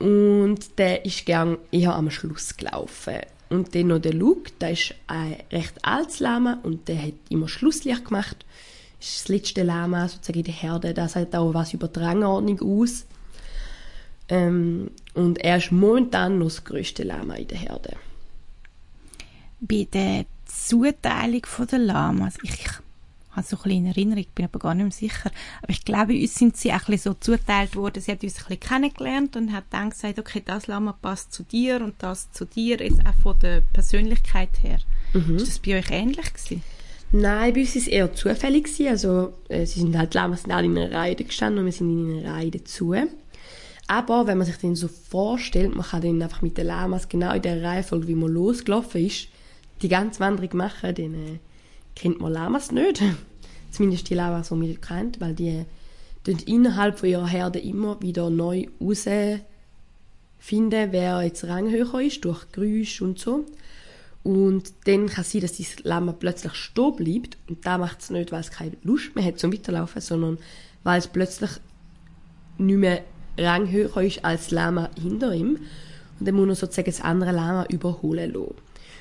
Und 0.00 0.58
der 0.76 1.06
ist 1.06 1.24
gern 1.24 1.56
eher 1.72 1.94
am 1.94 2.10
Schluss 2.10 2.54
gelaufen. 2.56 3.20
Und 3.48 3.74
dann 3.74 3.86
noch 3.86 3.98
der 4.00 4.12
Luke, 4.12 4.50
der 4.60 4.72
ist 4.72 4.94
ein 5.06 5.36
recht 5.50 5.82
altes 5.82 6.20
Lama 6.20 6.58
und 6.64 6.86
der 6.88 7.02
hat 7.02 7.14
immer 7.30 7.48
Schlusslicht 7.48 8.04
gemacht. 8.04 8.44
Ist 9.00 9.20
das 9.22 9.28
letzte 9.28 9.62
Lama 9.62 10.06
sozusagen 10.06 10.40
in 10.40 10.44
der 10.44 10.54
Herde. 10.54 10.92
Das 10.92 11.12
sagt 11.12 11.34
auch 11.34 11.54
was 11.54 11.72
über 11.72 11.88
die 11.88 12.00
Rangordnung 12.00 12.60
aus. 12.60 13.06
Ähm, 14.28 14.90
und 15.14 15.38
er 15.38 15.56
ist 15.56 15.72
momentan 15.72 16.38
noch 16.38 16.46
das 16.46 16.64
grösste 16.64 17.02
Lama 17.02 17.34
in 17.34 17.48
der 17.48 17.58
Herde. 17.58 17.96
Bei 19.60 19.86
der 19.92 20.26
Zuteilung 20.46 21.42
der 21.70 21.78
Lamas, 21.78 22.34
ich, 22.42 22.50
ich 22.50 22.68
habe 23.30 23.46
so 23.46 23.56
ein 23.56 23.62
bisschen 23.62 23.70
in 23.70 23.86
Erinnerung, 23.86 24.26
bin 24.34 24.44
aber 24.44 24.58
gar 24.58 24.74
nicht 24.74 24.84
mehr 24.84 25.10
sicher, 25.10 25.30
aber 25.62 25.70
ich 25.70 25.84
glaube, 25.84 26.12
uns 26.12 26.34
sind 26.34 26.56
sie 26.56 26.70
auch 26.70 26.74
ein 26.74 26.92
bisschen 26.92 27.12
so 27.12 27.14
zuteilt 27.14 27.74
worden, 27.74 28.02
sie 28.02 28.12
hat 28.12 28.22
uns 28.22 28.36
ein 28.36 28.44
bisschen 28.44 28.60
kennengelernt 28.60 29.36
und 29.36 29.52
hat 29.52 29.64
dann 29.70 29.90
gesagt, 29.90 30.18
okay, 30.18 30.42
das 30.44 30.66
Lama 30.66 30.92
passt 30.92 31.32
zu 31.32 31.42
dir 31.42 31.82
und 31.82 31.94
das 31.98 32.30
zu 32.32 32.44
dir, 32.44 32.78
jetzt 32.78 33.00
auch 33.06 33.22
von 33.22 33.38
der 33.40 33.62
Persönlichkeit 33.72 34.50
her. 34.62 34.78
Ist 35.14 35.48
das 35.48 35.58
bei 35.58 35.78
euch 35.78 35.90
ähnlich 35.90 36.32
gewesen? 36.32 36.62
Nein, 37.10 37.54
bei 37.54 37.60
uns 37.60 37.74
war 37.74 37.82
es 37.82 37.88
eher 37.88 38.12
zufällig. 38.12 38.64
gewesen. 38.64 38.88
Also, 38.88 39.32
äh, 39.48 39.64
sie 39.64 39.80
sind 39.80 39.96
halt 39.96 40.12
Lamas 40.14 40.42
sind 40.42 40.52
alle 40.52 40.66
in 40.66 40.76
einer 40.76 40.92
Reihe 40.92 41.14
gestanden 41.14 41.60
und 41.60 41.64
wir 41.66 41.72
sind 41.72 41.90
in 41.90 42.18
einer 42.18 42.34
Reihe 42.34 42.50
dazu. 42.50 42.94
Aber 43.88 44.26
wenn 44.26 44.36
man 44.36 44.46
sich 44.46 44.58
den 44.58 44.76
so 44.76 44.86
vorstellt, 44.86 45.74
man 45.74 45.84
kann 45.84 46.02
dann 46.02 46.22
einfach 46.22 46.42
mit 46.42 46.58
den 46.58 46.66
Lamas 46.66 47.08
genau 47.08 47.32
in 47.32 47.40
der 47.40 47.62
Reihenfolge, 47.62 48.06
wie 48.06 48.14
man 48.14 48.30
losgelaufen 48.30 49.04
ist, 49.04 49.28
die 49.80 49.88
ganze 49.88 50.20
Wanderung 50.20 50.58
machen, 50.58 50.94
dann 50.94 51.14
äh, 51.14 51.38
kennt 51.96 52.20
man 52.20 52.32
Lamas 52.32 52.70
nicht. 52.70 53.02
Zumindest 53.70 54.10
die 54.10 54.14
Lamas, 54.14 54.50
die 54.50 54.60
wir 54.60 54.76
kennt, 54.76 55.20
weil 55.22 55.34
die 55.34 55.64
tun 56.22 56.38
innerhalb 56.44 56.98
von 56.98 57.08
ihrer 57.08 57.26
Herde 57.26 57.58
immer 57.60 58.00
wieder 58.02 58.28
neu 58.28 58.66
herausfinden, 58.78 59.42
wer 60.90 61.22
jetzt 61.22 61.44
ranghöher 61.44 62.00
ist, 62.02 62.24
durch 62.26 62.52
Geräusche 62.52 63.04
und 63.04 63.18
so. 63.18 63.46
Und 64.22 64.74
dann 64.84 65.06
kann 65.06 65.22
es 65.22 65.32
sein, 65.32 65.40
dass 65.40 65.52
dieses 65.52 65.82
Lama 65.84 66.12
plötzlich 66.12 66.52
stehen 66.54 66.96
bleibt. 66.96 67.38
Und 67.48 67.64
da 67.64 67.78
macht 67.78 68.00
es 68.00 68.10
nicht, 68.10 68.32
weil 68.32 68.40
es 68.40 68.50
keine 68.50 68.76
Lust 68.82 69.16
mehr 69.16 69.24
hat 69.24 69.38
zum 69.38 69.50
Weiterlaufen, 69.50 70.02
sondern 70.02 70.36
weil 70.84 70.98
es 70.98 71.06
plötzlich 71.06 71.52
nicht 72.58 72.76
mehr 72.76 73.02
ranghöher 73.38 73.96
ist 74.02 74.24
als 74.24 74.50
Lama 74.50 74.90
hinter 75.00 75.32
ihm. 75.32 75.58
Und 76.18 76.26
dann 76.26 76.34
muss 76.34 76.48
er 76.48 76.54
sozusagen 76.56 76.90
das 76.90 77.00
andere 77.00 77.32
Lama 77.32 77.64
überholen 77.68 78.32
lassen. 78.32 78.54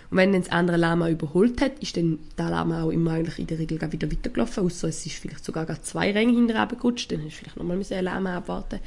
Und 0.09 0.17
wenn 0.17 0.31
dann 0.31 0.41
das 0.41 0.51
andere 0.51 0.77
Lama 0.77 1.09
überholt 1.09 1.59
hat, 1.59 1.79
ist 1.79 1.97
dann 1.97 2.19
der 2.37 2.49
Lama 2.49 2.83
auch 2.83 2.91
immer 2.91 3.11
eigentlich 3.11 3.39
in 3.39 3.47
der 3.47 3.59
Regel 3.59 3.91
wieder 3.91 4.09
weitergelaufen, 4.09 4.63
außer 4.63 4.87
es 4.87 5.05
ist 5.05 5.15
vielleicht 5.17 5.43
sogar 5.43 5.67
zwei 5.81 6.11
Ränge 6.11 6.33
hinterher 6.33 6.67
gerutscht, 6.67 7.11
dann 7.11 7.19
hast 7.19 7.31
du 7.31 7.31
vielleicht 7.31 7.57
nochmal 7.57 7.77
ein 7.77 8.03
Lama 8.05 8.37
abwarten 8.37 8.79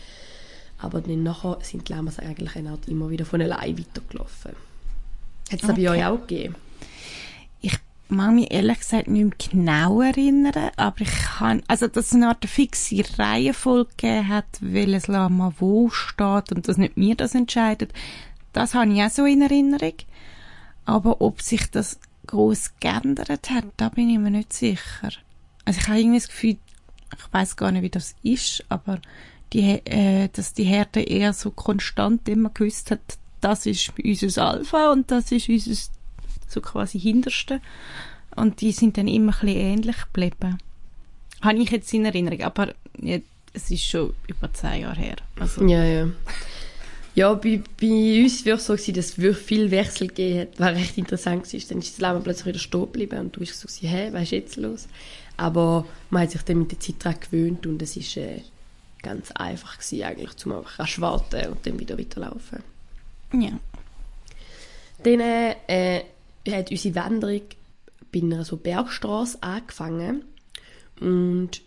Aber 0.78 1.02
dann 1.02 1.22
nachher 1.22 1.58
sind 1.62 1.88
die 1.88 1.92
Lamas 1.92 2.18
eigentlich 2.18 2.56
eine 2.56 2.70
Art 2.70 2.88
immer 2.88 3.10
wieder 3.10 3.26
von 3.26 3.42
allein 3.42 3.78
weitergelaufen. 3.78 4.52
Hat 5.50 5.60
es 5.60 5.66
das 5.66 5.66
bei 5.66 5.72
Okay. 5.72 5.88
euch 5.90 6.04
auch 6.06 6.20
gegeben? 6.26 6.54
Ich 8.10 8.16
mag 8.16 8.34
mich 8.34 8.50
ehrlich 8.50 8.80
gesagt 8.80 9.06
nicht 9.06 9.52
mehr 9.54 9.62
genau 9.62 10.00
erinnern, 10.02 10.72
aber 10.74 11.02
ich 11.02 11.12
kann, 11.12 11.62
also 11.68 11.86
dass 11.86 12.06
es 12.06 12.14
eine 12.14 12.26
Art 12.26 12.44
fixe 12.44 13.04
Reihenfolge 13.16 14.26
hat, 14.26 14.46
welches 14.58 15.06
Lama 15.06 15.52
wo 15.60 15.90
steht 15.90 16.50
und 16.50 16.66
dass 16.66 16.76
nicht 16.76 16.96
mir 16.96 17.14
das 17.14 17.36
entscheidet, 17.36 17.92
das 18.52 18.74
habe 18.74 18.92
ich 18.92 19.00
auch 19.00 19.10
so 19.10 19.24
in 19.26 19.42
Erinnerung. 19.42 19.94
Aber 20.86 21.20
ob 21.20 21.40
sich 21.40 21.70
das 21.70 22.00
groß 22.26 22.72
geändert 22.80 23.48
hat, 23.48 23.66
da 23.76 23.90
bin 23.90 24.10
ich 24.10 24.18
mir 24.18 24.32
nicht 24.32 24.54
sicher. 24.54 25.10
Also 25.64 25.78
ich 25.78 25.86
habe 25.86 26.00
irgendwie 26.00 26.18
das 26.18 26.28
Gefühl, 26.28 26.56
ich 27.16 27.32
weiß 27.32 27.54
gar 27.54 27.70
nicht, 27.70 27.82
wie 27.82 27.90
das 27.90 28.16
ist, 28.24 28.64
aber 28.68 29.00
die, 29.52 29.86
äh, 29.86 30.28
dass 30.32 30.52
die 30.52 30.64
Herde 30.64 31.00
eher 31.00 31.32
so 31.32 31.52
konstant 31.52 32.28
immer 32.28 32.50
gewusst 32.50 32.90
hat, 32.90 33.18
das 33.40 33.66
ist 33.66 33.92
unser 34.02 34.48
Alpha 34.48 34.90
und 34.90 35.12
das 35.12 35.30
ist 35.30 35.48
unser 35.48 35.99
so 36.50 36.60
quasi 36.60 36.98
Hinterste. 36.98 37.60
Und 38.36 38.60
die 38.60 38.72
sind 38.72 38.96
dann 38.96 39.08
immer 39.08 39.32
ein 39.32 39.40
bisschen 39.40 39.60
ähnlich 39.60 39.96
geblieben. 40.12 40.58
Habe 41.40 41.58
ich 41.58 41.70
jetzt 41.70 41.92
in 41.94 42.04
Erinnerung, 42.04 42.42
aber 42.42 42.74
ja, 43.00 43.18
es 43.52 43.70
ist 43.70 43.84
schon 43.84 44.12
über 44.26 44.52
zehn 44.52 44.82
Jahre 44.82 45.00
her. 45.00 45.16
Also, 45.38 45.66
Ja, 45.66 45.84
ja. 45.84 46.08
Ja, 47.14 47.34
bei, 47.34 47.60
bei 47.80 48.22
uns 48.22 48.46
war 48.46 48.54
es 48.54 48.66
so, 48.66 48.74
gewesen, 48.74 48.94
dass 48.94 49.18
es 49.18 49.38
viel 49.38 49.70
Wechsel 49.70 50.08
gegeben 50.08 50.40
hat, 50.40 50.60
was 50.60 50.76
recht 50.76 50.96
interessant 50.96 51.52
war. 51.52 51.60
Dann 51.68 51.78
ist 51.78 52.00
das 52.00 52.08
Leben 52.08 52.22
plötzlich 52.22 52.46
wieder 52.46 52.58
stehen 52.58 52.80
geblieben 52.80 53.18
und 53.18 53.34
du 53.34 53.40
bist 53.40 53.58
so, 53.58 53.68
hä, 53.86 54.10
was 54.12 54.22
ist 54.22 54.30
jetzt 54.30 54.56
los? 54.56 54.86
Aber 55.36 55.86
man 56.10 56.22
hat 56.22 56.30
sich 56.30 56.42
dann 56.42 56.60
mit 56.60 56.70
der 56.70 56.80
Zeit 56.80 56.96
daran 57.00 57.18
gewöhnt 57.20 57.66
und 57.66 57.82
es 57.82 57.96
war 57.96 58.22
äh, 58.22 58.42
ganz 59.02 59.32
einfach 59.32 59.78
gewesen, 59.78 60.04
eigentlich, 60.04 60.36
zum 60.36 60.52
einfach 60.52 61.00
warten 61.00 61.48
und 61.48 61.66
dann 61.66 61.80
wieder 61.80 61.98
weiterlaufen. 61.98 62.62
ja. 63.32 63.58
Dann 65.02 65.20
äh, 65.20 66.02
hat 66.48 66.70
unsere 66.70 66.94
Wanderung 66.94 67.42
bei 68.12 68.20
einer 68.20 68.44
so 68.44 68.56
Bergstraße 68.56 69.42
angefangen 69.42 70.24
und 71.00 71.62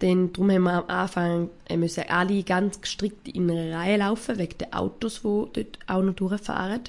dann, 0.00 0.32
darum 0.32 0.50
haben 0.50 0.62
wir 0.64 0.72
am 0.72 0.90
Anfang 0.90 1.50
müssen 1.74 2.04
alle 2.08 2.42
ganz 2.42 2.80
gestrickt 2.80 3.28
in 3.28 3.50
einer 3.50 3.76
Reihe 3.76 3.96
laufen, 3.96 4.38
wegen 4.38 4.58
den 4.58 4.72
Autos, 4.72 5.22
die 5.22 5.46
dort 5.52 5.78
auch 5.86 6.02
noch 6.02 6.14
durchfahren. 6.14 6.82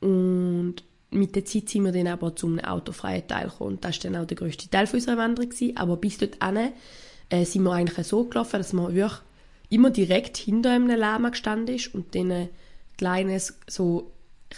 Und 0.00 0.76
mit 1.10 1.34
der 1.34 1.44
Zeit 1.44 1.68
sind 1.68 1.84
wir 1.84 1.92
dann 1.92 2.06
aber 2.06 2.36
zum 2.36 2.58
autofreien 2.60 3.26
Teil 3.26 3.48
gekommen. 3.48 3.78
Das 3.80 4.04
war 4.04 4.10
dann 4.10 4.22
auch 4.22 4.26
der 4.26 4.36
grösste 4.36 4.68
Teil 4.68 4.88
unserer 4.92 5.16
Wanderung. 5.16 5.50
Gewesen. 5.50 5.76
Aber 5.76 5.96
bis 5.96 6.18
dort 6.18 6.36
äh, 6.42 7.44
sind 7.44 7.62
wir 7.62 7.72
eigentlich 7.72 8.06
so 8.06 8.24
gelaufen, 8.24 8.58
dass 8.58 8.72
man 8.72 8.94
wirklich 8.94 9.20
immer 9.70 9.90
direkt 9.90 10.36
hinter 10.36 10.72
einem 10.72 10.88
Lama 10.88 11.30
gestanden 11.30 11.74
ist 11.76 11.94
und 11.94 12.14
dann 12.14 12.30
ein 12.30 12.48
kleines 12.98 13.58
so 13.66 14.10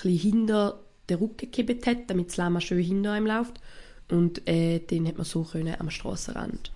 ein 0.04 0.10
hinter 0.10 0.80
den 1.08 1.18
Rücken 1.18 1.50
gekippt 1.50 1.86
hat, 1.86 2.08
damit 2.08 2.28
das 2.28 2.36
Lama 2.36 2.60
schön 2.60 2.82
hinter 2.82 3.12
einem 3.12 3.26
läuft. 3.26 3.60
Und 4.08 4.46
äh, 4.48 4.80
dann 4.86 5.06
hat 5.06 5.16
man 5.16 5.24
so 5.24 5.42
können 5.42 5.74
am 5.78 5.90
Strassenrand. 5.90 6.70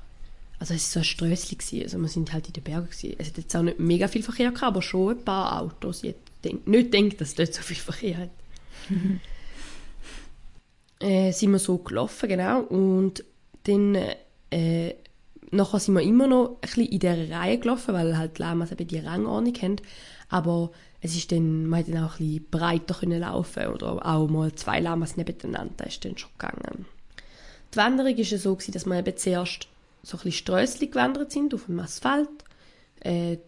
Also 0.58 0.74
es 0.74 0.84
war 0.86 0.92
so 0.92 1.00
ein 1.00 1.04
Strössli, 1.04 1.56
gewesen. 1.56 1.82
also 1.82 1.98
wir 1.98 2.08
sind 2.08 2.32
halt 2.32 2.46
in 2.46 2.54
den 2.54 2.62
Bergen. 2.62 2.86
Gewesen. 2.86 3.14
Es 3.18 3.28
hat 3.28 3.36
jetzt 3.36 3.54
auch 3.54 3.62
nicht 3.62 3.78
mega 3.78 4.08
viel 4.08 4.22
Verkehr 4.22 4.50
gehabt, 4.50 4.62
aber 4.62 4.82
schon 4.82 5.16
ein 5.16 5.24
paar 5.24 5.60
Autos. 5.60 6.02
Ich 6.02 6.14
hätte 6.42 6.58
nicht 6.64 6.92
gedacht, 6.92 7.20
dass 7.20 7.28
es 7.28 7.34
dort 7.34 7.54
so 7.54 7.62
viel 7.62 7.76
Verkehr 7.76 8.16
hat. 8.18 8.30
äh, 11.00 11.32
sind 11.32 11.52
wir 11.52 11.58
so 11.58 11.78
gelaufen, 11.78 12.28
genau. 12.28 12.60
Und 12.62 13.22
dann, 13.64 13.98
äh, 14.50 14.94
nachher 15.50 15.80
sind 15.80 15.94
wir 15.94 16.02
immer 16.02 16.26
noch 16.26 16.48
ein 16.48 16.60
bisschen 16.62 16.86
in 16.86 16.98
dieser 17.00 17.30
Reihe 17.30 17.58
gelaufen, 17.58 17.94
weil 17.94 18.16
halt 18.16 18.38
die 18.38 18.42
Lamas 18.42 18.72
eben 18.72 18.86
die 18.86 18.98
Rangordnung 18.98 19.54
haben. 19.56 19.76
Aber 20.28 20.70
es 21.00 21.16
ist 21.16 21.30
dann, 21.30 21.66
man 21.66 21.80
hat 21.80 21.88
dann 21.88 22.04
auch 22.04 22.18
ein 22.18 22.26
bisschen 22.26 22.50
breiter 22.50 22.94
können 22.94 23.20
laufen 23.20 23.66
oder 23.68 24.04
auch 24.04 24.28
mal 24.28 24.52
zwei 24.54 24.80
Lamas 24.80 25.16
nebeneinander, 25.16 25.86
ist 25.86 26.04
dann 26.04 26.18
schon 26.18 26.30
gegangen. 26.38 26.86
Die 27.72 27.76
Wanderung 27.76 28.16
war 28.16 28.38
so, 28.38 28.58
dass 28.72 28.86
wir 28.86 28.98
eben 28.98 29.16
zuerst 29.16 29.68
so 30.02 30.16
ein 30.16 30.22
bisschen 30.22 30.32
Strössli 30.32 30.86
gewandert 30.86 31.32
sind 31.32 31.54
auf 31.54 31.66
dem 31.66 31.80
Asphalt. 31.80 32.28
Äh, 33.00 33.38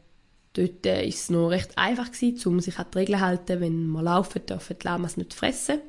dort 0.53 0.87
äh, 0.87 1.07
ist 1.07 1.23
es 1.23 1.31
noch 1.31 1.49
recht 1.49 1.77
einfach 1.77 2.13
gewesen, 2.13 2.49
um 2.49 2.61
sich 2.61 2.79
an 2.79 2.87
die 2.93 2.99
Regeln 2.99 3.19
zu 3.19 3.25
halten, 3.25 3.61
wenn 3.61 3.87
wir 3.87 4.03
laufen, 4.03 4.45
dürfen 4.45 4.77
die 4.81 4.87
Lamas 4.87 5.17
nicht 5.17 5.35
fressen. 5.35 5.81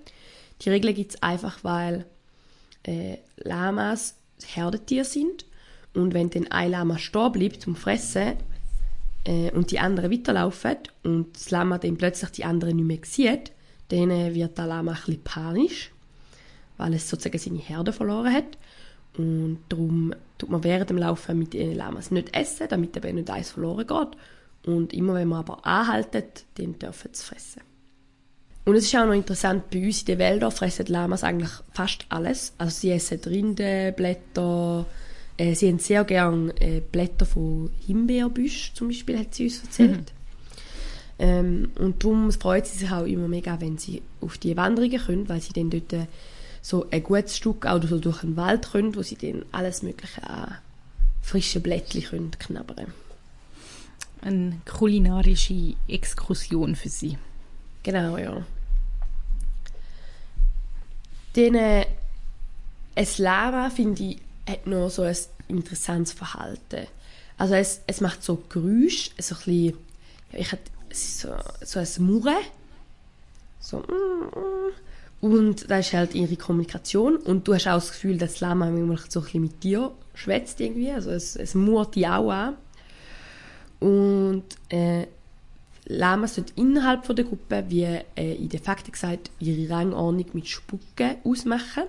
Die 0.62 0.70
Regeln 0.70 0.96
gibt 0.96 1.16
es 1.16 1.24
einfach, 1.24 1.64
weil 1.64 2.06
äh, 2.84 3.18
Lamas 3.38 4.16
Herdentiere 4.46 5.06
sind 5.06 5.46
und 5.94 6.14
wenn 6.14 6.30
dann 6.30 6.48
ein 6.52 6.72
Lama 6.72 6.98
stehen 6.98 7.32
bleibt 7.32 7.62
zum 7.62 7.76
Fressen 7.76 8.34
äh, 9.30 9.52
und 9.52 9.70
die 9.70 9.80
anderen 9.80 10.12
weiterlaufen 10.12 10.78
und 11.04 11.36
das 11.36 11.52
Lama 11.52 11.78
dann 11.78 11.98
plötzlich 11.98 12.32
die 12.32 12.46
anderen 12.46 12.78
nicht 12.78 12.86
mehr 12.86 13.00
sieht, 13.04 13.52
dann 13.90 14.10
äh, 14.10 14.34
wird 14.34 14.58
der 14.58 14.66
Lama 14.66 14.92
ein 14.94 14.98
bisschen 14.98 15.24
panisch, 15.24 15.92
weil 16.78 16.96
es 16.96 17.08
sozusagen 17.08 17.38
seine 17.38 17.60
Herde 17.60 17.94
verloren 17.94 18.34
hat. 18.34 18.58
Und 19.18 19.60
darum 19.70 20.16
tut 20.38 20.50
man 20.50 20.64
während 20.64 20.90
dem 20.90 20.98
Laufen 20.98 21.38
mit 21.38 21.54
den 21.54 21.76
Lamas 21.76 22.10
nicht 22.10 22.36
essen, 22.36 22.68
damit 22.70 22.98
eben 22.98 23.16
nicht 23.16 23.30
eins 23.30 23.52
verloren 23.52 23.86
geht. 23.86 24.18
Und 24.66 24.94
immer 24.94 25.14
wenn 25.14 25.28
man 25.28 25.40
aber 25.40 25.66
anhaltet, 25.66 26.46
dann 26.56 26.80
dürfen 26.80 27.10
sie 27.12 27.24
fressen. 27.24 27.62
Und 28.66 28.76
es 28.76 28.86
ist 28.86 28.96
auch 28.96 29.06
noch 29.06 29.14
interessant, 29.14 29.70
bei 29.70 29.86
uns 29.86 30.02
in 30.02 30.06
den 30.06 30.20
Wäldern 30.20 30.52
fressen 30.52 30.86
die 30.86 30.92
Lamas 30.92 31.24
eigentlich 31.24 31.52
fast 31.72 32.06
alles. 32.10 32.54
Also 32.58 32.72
sie 32.72 32.92
essen 32.92 33.20
Rinde, 33.26 33.94
Blätter, 33.96 34.86
äh, 35.40 35.56
sie 35.56 35.70
haben 35.70 35.80
sehr 35.80 36.04
gern 36.04 36.52
äh, 36.60 36.82
Blätter 36.82 37.26
von 37.26 37.72
Himbeerbüschen 37.86 38.76
zum 38.76 38.90
Beispiel, 38.90 39.18
hat 39.18 39.34
sie 39.34 39.46
uns 39.46 39.64
erzählt. 39.64 40.14
Ähm, 41.18 41.72
und 41.78 42.04
darum 42.04 42.32
freut 42.32 42.68
sie 42.68 42.78
sich 42.78 42.92
auch 42.92 43.06
immer 43.06 43.28
mega, 43.28 43.60
wenn 43.60 43.78
sie 43.78 44.02
auf 44.22 44.38
die 44.38 44.56
Wanderungen 44.56 45.00
können, 45.00 45.28
weil 45.28 45.42
sie 45.42 45.52
dann 45.52 45.70
dort 45.70 45.92
äh, 45.92 46.06
so 46.62 46.88
ein 46.92 47.04
gutes 47.04 47.36
Stück 47.36 47.66
auch 47.66 47.82
so 47.84 48.00
durch 48.00 48.22
den 48.22 48.38
Wald 48.38 48.72
können, 48.72 48.96
wo 48.96 49.02
sie 49.02 49.16
dann 49.16 49.44
alles 49.52 49.84
mögliche 49.84 50.24
an 50.30 50.56
frischen 51.22 51.62
Blättchen 51.62 52.04
können 52.04 52.32
knabbern 52.40 52.94
eine 54.22 54.60
kulinarische 54.66 55.76
Exkursion 55.88 56.76
für 56.76 56.90
sie. 56.90 57.18
Genau, 57.84 58.18
ja. 58.18 58.44
Den, 61.36 61.56
äh, 61.56 61.86
ein 62.96 63.08
Lama, 63.18 63.70
finde 63.70 64.04
ich, 64.04 64.18
hat 64.50 64.68
noch 64.68 64.90
so 64.90 65.04
ein 65.04 65.16
interessantes 65.48 66.14
Verhalten. 66.14 66.88
Also 67.38 67.56
es, 67.56 67.82
es 67.88 68.02
macht 68.02 68.24
so 68.24 68.44
Geräusche, 68.50 69.12
so 69.20 69.36
ein 69.36 69.42
bisschen, 69.46 69.78
ich 70.34 70.52
hatte 70.52 70.64
so, 70.92 71.30
so 71.64 71.80
ein 71.80 72.06
Murren, 72.06 72.36
so 73.60 73.78
mm, 73.78 75.22
mm. 75.22 75.26
und 75.34 75.72
das 75.72 75.88
ist 75.88 75.94
halt 75.94 76.16
ihre 76.16 76.36
Kommunikation 76.36 77.18
und 77.18 77.48
du 77.48 77.54
hast 77.54 77.68
auch 77.68 77.76
das 77.76 77.92
Gefühl, 77.92 78.18
dass 78.18 78.34
das 78.34 78.42
Lama 78.42 78.68
so 78.68 78.72
ein 78.72 79.24
bisschen 79.24 79.42
mit 79.42 79.64
dir 79.64 79.92
schwätzt 80.14 80.60
irgendwie, 80.60 80.92
also 80.92 81.12
es, 81.12 81.36
es 81.36 81.56
murrt 81.56 81.96
dich 81.96 82.08
auch 82.08 82.30
an. 82.30 82.58
Und 83.80 84.44
äh, 84.68 85.08
Lamas 85.86 86.36
sind 86.36 86.54
innerhalb 86.58 87.06
von 87.06 87.16
der 87.16 87.26
Gruppe, 87.26 87.64
wie 87.70 87.84
äh, 87.84 88.36
in 88.36 88.50
der 88.50 88.60
Fakten 88.60 88.92
gesagt, 88.92 89.32
ihre 89.40 89.74
Rangordnung 89.74 90.26
mit 90.34 90.48
Spucken 90.48 91.16
ausmachen. 91.24 91.84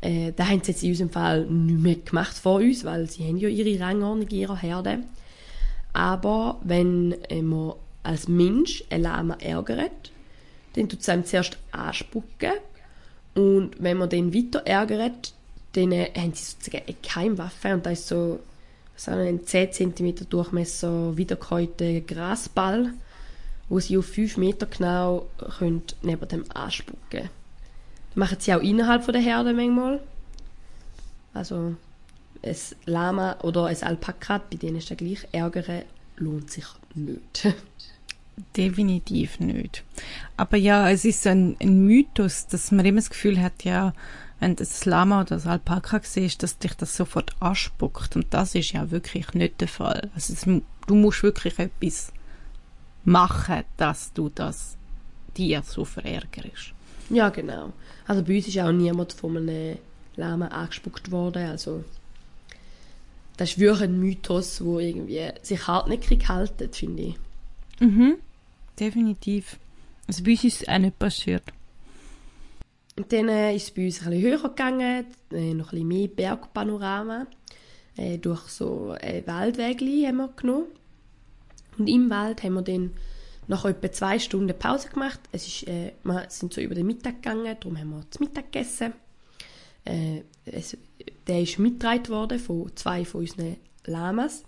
Äh, 0.00 0.32
das 0.32 0.48
haben 0.48 0.62
sie 0.62 0.72
jetzt 0.72 0.82
in 0.82 0.90
unserem 0.90 1.10
Fall 1.10 1.46
nicht 1.46 1.80
mehr 1.80 1.94
gemacht 1.96 2.36
vor 2.36 2.56
uns, 2.56 2.84
weil 2.84 3.08
sie 3.10 3.26
haben 3.26 3.36
ja 3.36 3.48
ihre 3.48 3.80
Rangordnung 3.80 4.28
in 4.28 4.36
ihrer 4.36 4.56
Herde. 4.56 5.00
Aber 5.92 6.60
wenn 6.62 7.16
äh, 7.28 7.42
man 7.42 7.74
als 8.02 8.28
Mensch 8.28 8.84
ein 8.90 9.02
Lama 9.02 9.36
ärgert, 9.40 10.12
dann 10.74 10.88
tut 10.88 11.00
es 11.00 11.08
einem 11.08 11.24
zuerst 11.24 11.58
anspucken. 11.72 12.52
Und 13.34 13.72
wenn 13.78 13.98
man 13.98 14.08
den 14.08 14.32
weiter 14.32 14.66
ärgert, 14.66 15.32
dann 15.72 15.92
äh, 15.92 16.10
haben 16.16 16.32
sie 16.34 16.44
sozusagen 16.44 16.84
eine 16.86 16.96
Keimwaffe 17.02 17.74
und 17.74 17.86
da 17.86 17.90
ist 17.90 18.08
so, 18.08 18.40
so 18.96 19.10
ein 19.10 19.44
10 19.44 19.72
cm 19.72 20.28
Durchmesser 20.28 21.16
wiedergehäuter 21.16 22.00
Grasball, 22.00 22.92
wo 23.68 23.78
sie 23.78 23.98
auf 23.98 24.06
5 24.06 24.36
Meter 24.38 24.66
genau 24.66 25.26
können 25.58 25.82
neben 26.02 26.28
dem 26.28 26.44
anspucken 26.52 26.98
können. 27.10 27.37
Machen 28.18 28.38
sie 28.40 28.52
auch 28.52 28.60
innerhalb 28.60 29.04
von 29.04 29.14
der 29.14 29.22
Herde 29.22 29.54
manchmal. 29.54 30.00
Also 31.32 31.76
ein 32.42 32.56
Lama 32.84 33.36
oder 33.42 33.66
ein 33.66 33.82
Alpaka, 33.82 34.38
bei 34.38 34.56
denen 34.56 34.76
ist 34.76 34.90
der 34.90 34.96
gleich, 34.96 35.26
ärgern 35.32 35.82
lohnt 36.16 36.50
sich 36.50 36.64
nicht. 36.94 37.54
Definitiv 38.56 39.40
nicht. 39.40 39.84
Aber 40.36 40.56
ja, 40.56 40.90
es 40.90 41.04
ist 41.04 41.22
so 41.22 41.30
ein, 41.30 41.56
ein 41.60 41.84
Mythos, 41.84 42.46
dass 42.46 42.70
man 42.70 42.84
immer 42.84 43.00
das 43.00 43.10
Gefühl 43.10 43.40
hat, 43.40 43.64
ja, 43.64 43.92
wenn 44.40 44.54
du 44.54 44.64
das 44.64 44.84
Lama 44.84 45.20
oder 45.20 45.36
das 45.36 45.46
Alpaka 45.46 46.00
siehst, 46.02 46.42
dass 46.42 46.58
dich 46.58 46.74
das 46.74 46.96
sofort 46.96 47.34
anspuckt. 47.40 48.14
Und 48.14 48.26
das 48.30 48.54
ist 48.54 48.72
ja 48.72 48.90
wirklich 48.90 49.34
nicht 49.34 49.60
der 49.60 49.68
Fall. 49.68 50.10
Also 50.14 50.32
es, 50.32 50.42
du 50.42 50.94
musst 50.94 51.22
wirklich 51.24 51.58
etwas 51.58 52.12
machen, 53.04 53.64
dass 53.76 54.12
du 54.12 54.28
das 54.28 54.76
dir 55.36 55.62
so 55.64 55.84
verärgerst. 55.84 56.74
Ja, 57.10 57.30
genau. 57.30 57.72
Also 58.06 58.22
bei 58.22 58.36
uns 58.36 58.48
ist 58.48 58.58
auch 58.58 58.72
niemand 58.72 59.12
von 59.12 59.36
einem 59.36 59.78
Lama 60.16 60.48
angespuckt 60.48 61.10
worden. 61.10 61.46
Also 61.48 61.84
das 63.36 63.50
ist 63.50 63.58
wirklich 63.58 63.88
ein 63.88 64.00
Mythos, 64.00 64.64
wo 64.64 64.78
irgendwie 64.78 65.30
sich 65.42 65.66
hartnäckig 65.66 66.28
hält, 66.28 66.74
finde 66.74 67.02
ich. 67.02 67.14
Mhm, 67.80 68.16
definitiv. 68.78 69.58
Also 70.06 70.24
bei 70.24 70.32
uns 70.32 70.44
ist 70.44 70.62
es 70.62 70.68
auch 70.68 70.78
nicht 70.78 70.98
passiert. 70.98 71.44
Und 72.96 73.12
dann 73.12 73.28
äh, 73.28 73.54
ist 73.54 73.64
es 73.64 73.70
bei 73.70 73.86
uns 73.86 74.02
ein 74.02 74.10
bisschen 74.10 74.22
höher 74.22 74.48
gegangen, 74.48 75.06
äh, 75.32 75.54
noch 75.54 75.66
ein 75.66 75.70
bisschen 75.70 75.88
mehr 75.88 76.08
Bergpanorama. 76.08 77.26
Äh, 77.96 78.18
durch 78.18 78.40
so 78.48 78.96
ein 79.00 79.24
Waldwägli 79.26 80.04
haben 80.04 80.16
wir 80.16 80.30
genommen. 80.34 80.66
Und 81.78 81.86
im 81.86 82.10
Wald 82.10 82.42
haben 82.42 82.54
wir 82.54 82.62
dann 82.62 82.90
nach 83.48 83.64
etwa 83.64 83.90
zwei 83.90 84.18
Stunden 84.18 84.56
Pause 84.56 84.90
gemacht. 84.90 85.20
Es 85.32 85.46
ist, 85.46 85.66
äh, 85.66 85.92
wir 86.04 86.26
sind 86.28 86.52
so 86.52 86.60
über 86.60 86.74
den 86.74 86.86
Mittag 86.86 87.22
gegangen, 87.22 87.56
darum 87.58 87.78
haben 87.78 87.90
wir 87.90 88.10
zu 88.10 88.22
Mittag 88.22 88.52
gegessen. 88.52 88.92
Äh, 89.84 90.22
es, 90.44 90.76
der 91.26 91.42
ist 91.42 91.58
mitgetragen 91.58 92.08
worden 92.08 92.38
von 92.38 92.70
zwei 92.76 93.04
von 93.04 93.22
unseren 93.22 93.56
Lamas. 93.86 94.44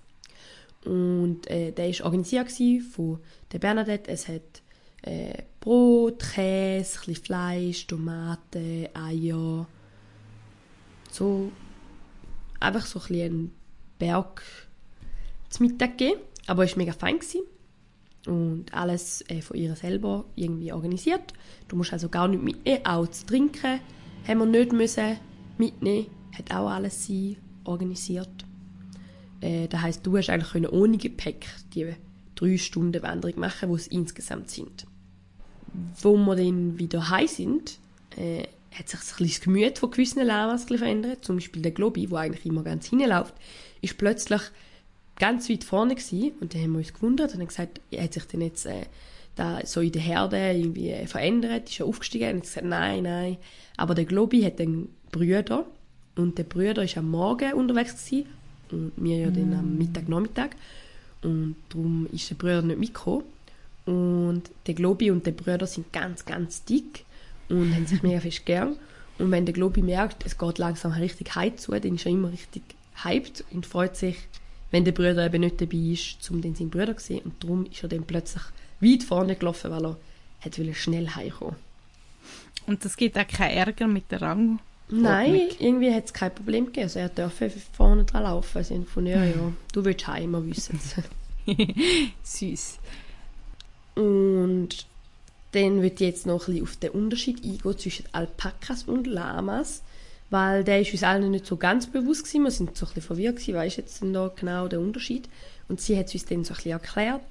Und 0.85 1.51
äh, 1.51 1.73
der 1.73 1.89
war 1.89 2.07
organisiert 2.07 2.51
von 2.51 3.19
der 3.53 3.59
Bernadette. 3.59 4.11
Es 4.11 4.29
hat 4.29 4.63
äh, 5.03 5.43
Brot, 5.61 6.23
Käse, 6.35 6.99
ein 7.09 7.15
Fleisch, 7.15 7.87
Tomaten, 7.87 8.89
Eier. 8.95 9.67
So 11.11 11.53
einfach 12.61 12.87
so 12.87 13.01
ein 13.01 13.21
einen 13.21 13.55
Berg 13.99 14.43
zum 15.49 15.67
Mittag 15.67 15.99
gegeben. 15.99 16.21
Aber 16.47 16.65
es 16.65 16.73
war 16.73 16.79
mega 16.79 16.93
fein. 16.93 17.19
Gewesen. 17.19 17.43
Und 18.27 18.67
alles 18.73 19.25
äh, 19.29 19.41
von 19.41 19.57
ihr 19.57 19.75
selber 19.77 20.25
irgendwie 20.37 20.73
organisiert. 20.73 21.33
Du 21.69 21.77
musst 21.77 21.93
also 21.93 22.09
gar 22.09 22.29
nicht 22.29 22.43
mitnehmen. 22.43 22.85
Auch 22.85 23.07
zu 23.07 23.27
trinken 23.27 23.81
haben 24.27 24.39
wir 24.39 24.47
nicht 24.47 24.73
müssen 24.73 25.17
mitnehmen. 25.57 26.07
Hat 26.37 26.51
auch 26.55 26.69
alles 26.69 27.07
sie 27.07 27.39
organisiert. 27.65 28.45
Äh, 29.41 29.69
das 29.69 29.81
heisst, 29.81 30.07
du 30.07 30.17
hast 30.17 30.29
eigentlich 30.29 30.53
können 30.53 30.67
ohne 30.67 30.99
Gepäck 30.99 31.47
die 31.75 31.95
drei 32.35 32.57
Stunden 32.59 33.03
Wanderung 33.03 33.39
machen, 33.39 33.69
wo 33.69 33.77
es 33.77 33.87
insgesamt 33.87 34.51
sind. 34.51 34.87
Wo 36.03 36.17
wir 36.17 36.37
dann 36.37 36.79
wieder 36.79 37.11
heim 37.11 37.27
sind, 37.27 37.79
äh, 38.17 38.45
hat 38.73 38.89
sich 38.89 39.01
ein 39.01 39.27
das 39.27 39.41
Gemüt 39.41 39.79
von 39.79 39.91
gewissen 39.91 40.25
Lamas 40.25 40.65
verändert. 40.65 41.25
Zum 41.25 41.37
Beispiel 41.37 41.63
der 41.63 41.73
Globi, 41.73 42.07
der 42.07 42.19
eigentlich 42.19 42.47
immer 42.47 42.63
ganz 42.63 42.87
hinläuft, 42.87 43.35
ist 43.81 43.99
plötzlich 43.99 44.41
ganz 45.21 45.49
weit 45.49 45.63
vorne 45.63 45.95
gewesen. 45.95 46.33
Und 46.41 46.53
dann 46.53 46.63
haben 46.63 46.73
wir 46.73 46.79
uns 46.79 46.93
gewundert 46.93 47.33
und 47.33 47.41
haben 47.41 47.47
gesagt, 47.47 47.81
er 47.93 48.03
hat 48.03 48.15
sich 48.15 48.25
denn 48.25 48.41
jetzt 48.41 48.67
äh, 48.67 48.87
da 49.37 49.61
so 49.65 49.81
in 49.81 49.93
der 49.93 50.03
Herde 50.03 50.37
irgendwie 50.37 50.91
äh, 50.91 51.07
verändert, 51.07 51.71
ist 51.71 51.79
er 51.79 51.87
aufgestiegen? 51.87 52.31
Und 52.31 52.37
ich 52.39 52.43
gesagt, 52.43 52.67
nein, 52.67 53.05
nein. 53.05 53.37
Aber 53.77 53.95
der 53.95 54.07
Globi 54.07 54.43
hat 54.43 54.61
einen 54.61 54.89
Brüder 55.13 55.65
und 56.17 56.39
der 56.39 56.45
Brüder 56.45 56.83
ist 56.83 56.99
am 56.99 57.11
Morgen 57.11 57.53
unterwegs 57.53 58.05
gewesen 58.05 58.29
und 58.73 58.93
wir 58.97 59.17
ja 59.19 59.31
dann 59.31 59.55
am 59.55 59.79
Mittag, 59.79 60.09
Nachmittag. 60.09 60.57
Und 61.23 61.57
darum 61.69 62.09
ist 62.13 62.31
der 62.31 62.35
Bruder 62.35 62.63
nicht 62.63 62.81
mitgekommen. 62.81 63.25
Und 63.87 64.43
der 64.67 64.75
Globi 64.75 65.11
und 65.11 65.27
der 65.27 65.33
Bruder 65.33 65.67
sind 65.67 65.93
ganz, 65.93 66.25
ganz 66.25 66.65
dick 66.65 67.05
und 67.49 67.75
haben 67.75 67.87
sich 67.87 68.03
mega 68.03 68.21
fest 68.21 68.47
gern. 68.47 68.77
Und 69.19 69.31
wenn 69.31 69.45
der 69.45 69.53
Globi 69.53 69.83
merkt, 69.83 70.25
es 70.25 70.39
geht 70.39 70.59
langsam 70.59 70.93
richtig 70.93 71.35
heim 71.35 71.57
zu, 71.59 71.73
dann 71.73 71.95
ist 71.95 72.07
er 72.07 72.13
immer 72.13 72.33
richtig 72.33 72.63
hyped 73.03 73.45
und 73.51 73.67
freut 73.67 73.97
sich, 73.97 74.17
wenn 74.71 74.85
der 74.85 74.93
Bruder 74.93 75.27
eben 75.27 75.41
nicht 75.41 75.61
dabei 75.61 75.77
ist, 75.77 76.31
um 76.31 76.41
den 76.41 76.55
seinen 76.55 76.71
Bruder 76.71 76.97
zu 76.97 77.07
sehen. 77.07 77.23
Und 77.25 77.43
darum 77.43 77.67
ist 77.67 77.83
er 77.83 77.89
dann 77.89 78.05
plötzlich 78.05 78.43
weit 78.81 79.03
vorne 79.03 79.37
gelaufen, 79.37 79.71
weil 79.71 79.85
er 79.85 79.97
hat 80.41 80.77
schnell 80.77 81.09
heimkommen 81.09 81.57
Und 82.67 82.85
das 82.85 82.97
gibt 82.97 83.19
auch 83.19 83.27
keinen 83.27 83.57
Ärger 83.57 83.87
mit 83.87 84.11
der 84.11 84.23
Rang? 84.23 84.61
Nein, 84.93 85.49
irgendwie 85.59 85.95
hat 85.95 86.07
es 86.07 86.13
kein 86.13 86.35
Problem 86.35 86.67
gegeben. 86.67 86.85
Also 86.85 86.99
er 86.99 87.09
durfte 87.09 87.53
vorne 87.73 88.05
dran 88.05 88.25
laufen. 88.25 88.59
Also 88.59 88.83
von 88.83 89.07
ja, 89.07 89.25
ja, 89.25 89.53
du 89.73 89.85
willst 89.85 90.07
heim, 90.07 90.33
wir 90.33 90.47
wissen 90.47 90.81
es. 90.83 90.97
Süß. 92.23 92.79
Und 93.95 94.87
dann 95.53 95.83
wird 95.83 96.01
jetzt 96.01 96.27
noch 96.27 96.49
ein 96.49 96.55
bisschen 96.55 96.63
auf 96.63 96.77
den 96.77 96.91
Unterschied 96.91 97.45
eingehen 97.45 97.79
zwischen 97.79 98.07
Alpakas 98.13 98.85
und 98.85 99.07
Lamas, 99.07 99.83
weil 100.31 100.65
der 100.65 100.81
ist 100.81 100.93
uns 100.93 101.03
allen 101.03 101.31
nicht 101.31 101.47
so 101.47 101.57
ganz 101.57 101.87
bewusst 101.87 102.25
gewesen. 102.25 102.45
Wir 102.45 102.51
sind 102.51 102.77
so 102.77 102.87
ein 102.87 102.89
bisschen 102.89 103.03
verwirrt 103.03 103.37
gewesen, 103.37 103.55
was 103.55 103.67
ist 103.67 103.77
jetzt 103.77 104.03
denn 104.03 104.13
da 104.13 104.33
genau 104.35 104.69
der 104.69 104.81
Unterschied? 104.81 105.29
Und 105.69 105.81
sie 105.81 105.99
hat 105.99 106.13
uns 106.15 106.25
dann 106.25 106.45
so 106.45 106.53
ein 106.53 106.57
bisschen 106.57 106.73
erklärt. 106.73 107.23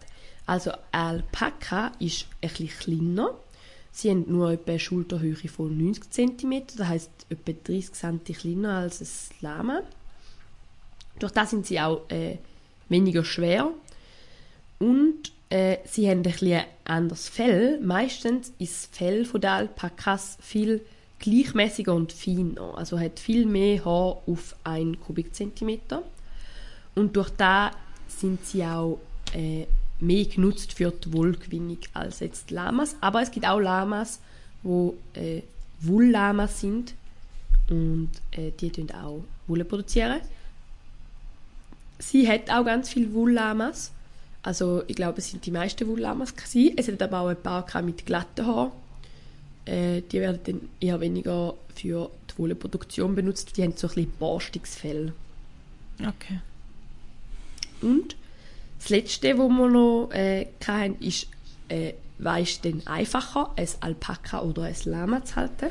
Also 0.45 0.71
Alpaka 0.91 1.91
ist 1.99 2.25
ein 2.41 2.49
bisschen 2.49 2.69
kleiner. 2.69 3.35
Sie 3.91 4.09
haben 4.09 4.25
nur 4.27 4.51
etwa 4.51 4.71
eine 4.71 4.79
Schulterhöhe 4.79 5.35
von 5.35 5.77
90 5.77 6.09
cm, 6.11 6.63
das 6.77 6.87
heißt 6.87 7.11
etwa 7.29 7.51
30 7.51 7.93
cm 7.93 8.23
kleiner 8.23 8.77
als 8.77 9.01
ein 9.01 9.35
Lama. 9.41 9.81
Durch 11.19 11.31
das 11.31 11.49
sind 11.49 11.65
sie 11.65 11.79
auch 11.79 12.09
äh, 12.09 12.37
weniger 12.87 13.25
schwer 13.25 13.71
und 14.79 15.33
äh, 15.49 15.77
sie 15.85 16.09
haben 16.09 16.19
ein 16.19 16.23
bisschen 16.23 16.63
anderes 16.85 17.27
Fell. 17.27 17.79
Meistens 17.81 18.53
ist 18.57 18.83
das 18.83 18.97
Fell 18.97 19.25
der 19.25 19.51
Alpakas 19.51 20.37
viel 20.41 20.85
gleichmäßiger 21.19 21.93
und 21.93 22.11
feiner, 22.11 22.77
also 22.77 22.99
hat 22.99 23.19
viel 23.19 23.45
mehr 23.45 23.83
Haar 23.83 24.21
auf 24.25 24.55
1 24.63 24.99
Kubikzentimeter. 25.05 26.03
Und 26.95 27.15
durch 27.15 27.29
das 27.31 27.71
sind 28.07 28.45
sie 28.45 28.63
auch 28.63 28.99
äh, 29.33 29.65
mehr 29.99 30.25
genutzt 30.25 30.73
für 30.73 30.91
die 30.91 31.13
Wollgewinnung 31.13 31.77
als 31.93 32.19
jetzt 32.19 32.51
Lamas. 32.51 32.95
Aber 33.01 33.21
es 33.21 33.31
gibt 33.31 33.47
auch 33.47 33.59
Lamas, 33.59 34.19
wo 34.63 34.95
äh, 35.13 35.41
Wulllamas 35.81 36.59
sind 36.59 36.93
und 37.69 38.09
äh, 38.31 38.51
die 38.59 38.71
tun 38.71 38.89
auch 38.91 39.23
Wolle 39.47 39.65
produzieren. 39.65 40.21
Sie 41.99 42.27
hat 42.29 42.49
auch 42.49 42.65
ganz 42.65 42.89
viele 42.89 43.13
Wulllamas. 43.13 43.91
Also 44.41 44.83
ich 44.87 44.95
glaube, 44.95 45.19
es 45.19 45.29
sind 45.29 45.45
die 45.45 45.51
meisten 45.51 45.87
Wulllamas. 45.87 46.33
Es 46.75 46.87
hat 46.87 47.01
aber 47.01 47.19
auch 47.19 47.27
ein 47.27 47.41
paar 47.41 47.81
mit 47.81 48.05
glatten 48.05 48.45
Haaren. 48.45 48.71
Äh, 49.69 50.01
die 50.01 50.19
werden 50.19 50.39
dann 50.43 50.69
eher 50.79 50.99
weniger 50.99 51.53
für 51.75 52.09
die 52.29 52.37
Wolleproduktion 52.37 53.13
benutzt. 53.15 53.55
Die 53.55 53.63
haben 53.63 53.73
so 53.75 53.87
ein 53.87 53.93
bisschen 53.93 54.11
borstiges 54.19 54.75
Fell. 54.75 55.13
Okay. 55.99 56.39
Und 57.81 58.15
Das 58.79 58.89
letzte, 58.89 59.37
wo 59.37 59.49
wir 59.49 59.69
noch 59.69 60.09
äh, 60.11 60.47
hatten, 60.65 60.95
ist, 61.01 61.27
äh, 61.67 61.93
weisst 62.17 62.63
denn 62.63 62.85
einfacher, 62.87 63.51
ein 63.55 63.67
Alpaka 63.81 64.41
oder 64.41 64.63
ein 64.63 64.75
Lama 64.85 65.23
zu 65.23 65.35
halten? 65.35 65.67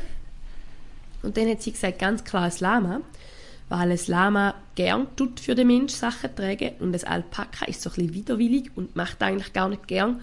Und 1.23 1.37
dann 1.37 1.49
hat 1.49 1.63
sie 1.63 1.73
gesagt, 1.73 1.99
ganz 1.99 2.23
klar 2.23 2.45
ein 2.45 2.53
Lama, 2.61 3.01
weil 3.69 3.91
ein 3.91 4.01
Lama 4.07 4.55
gern 4.75 5.09
tut 5.17 5.41
für 5.41 5.55
den 5.55 5.67
Mensch 5.67 5.95
Sachen 5.95 6.35
tragen 6.37 6.73
und 6.79 6.95
ein 6.95 7.05
Alpaka 7.09 7.65
ist 7.65 7.83
so 7.83 7.91
ein 7.91 7.97
bisschen 7.97 8.15
widerwillig 8.15 8.71
und 8.77 8.95
macht 8.95 9.23
eigentlich 9.23 9.53
gar 9.53 9.69
nicht 9.69 9.89
gern 9.89 10.21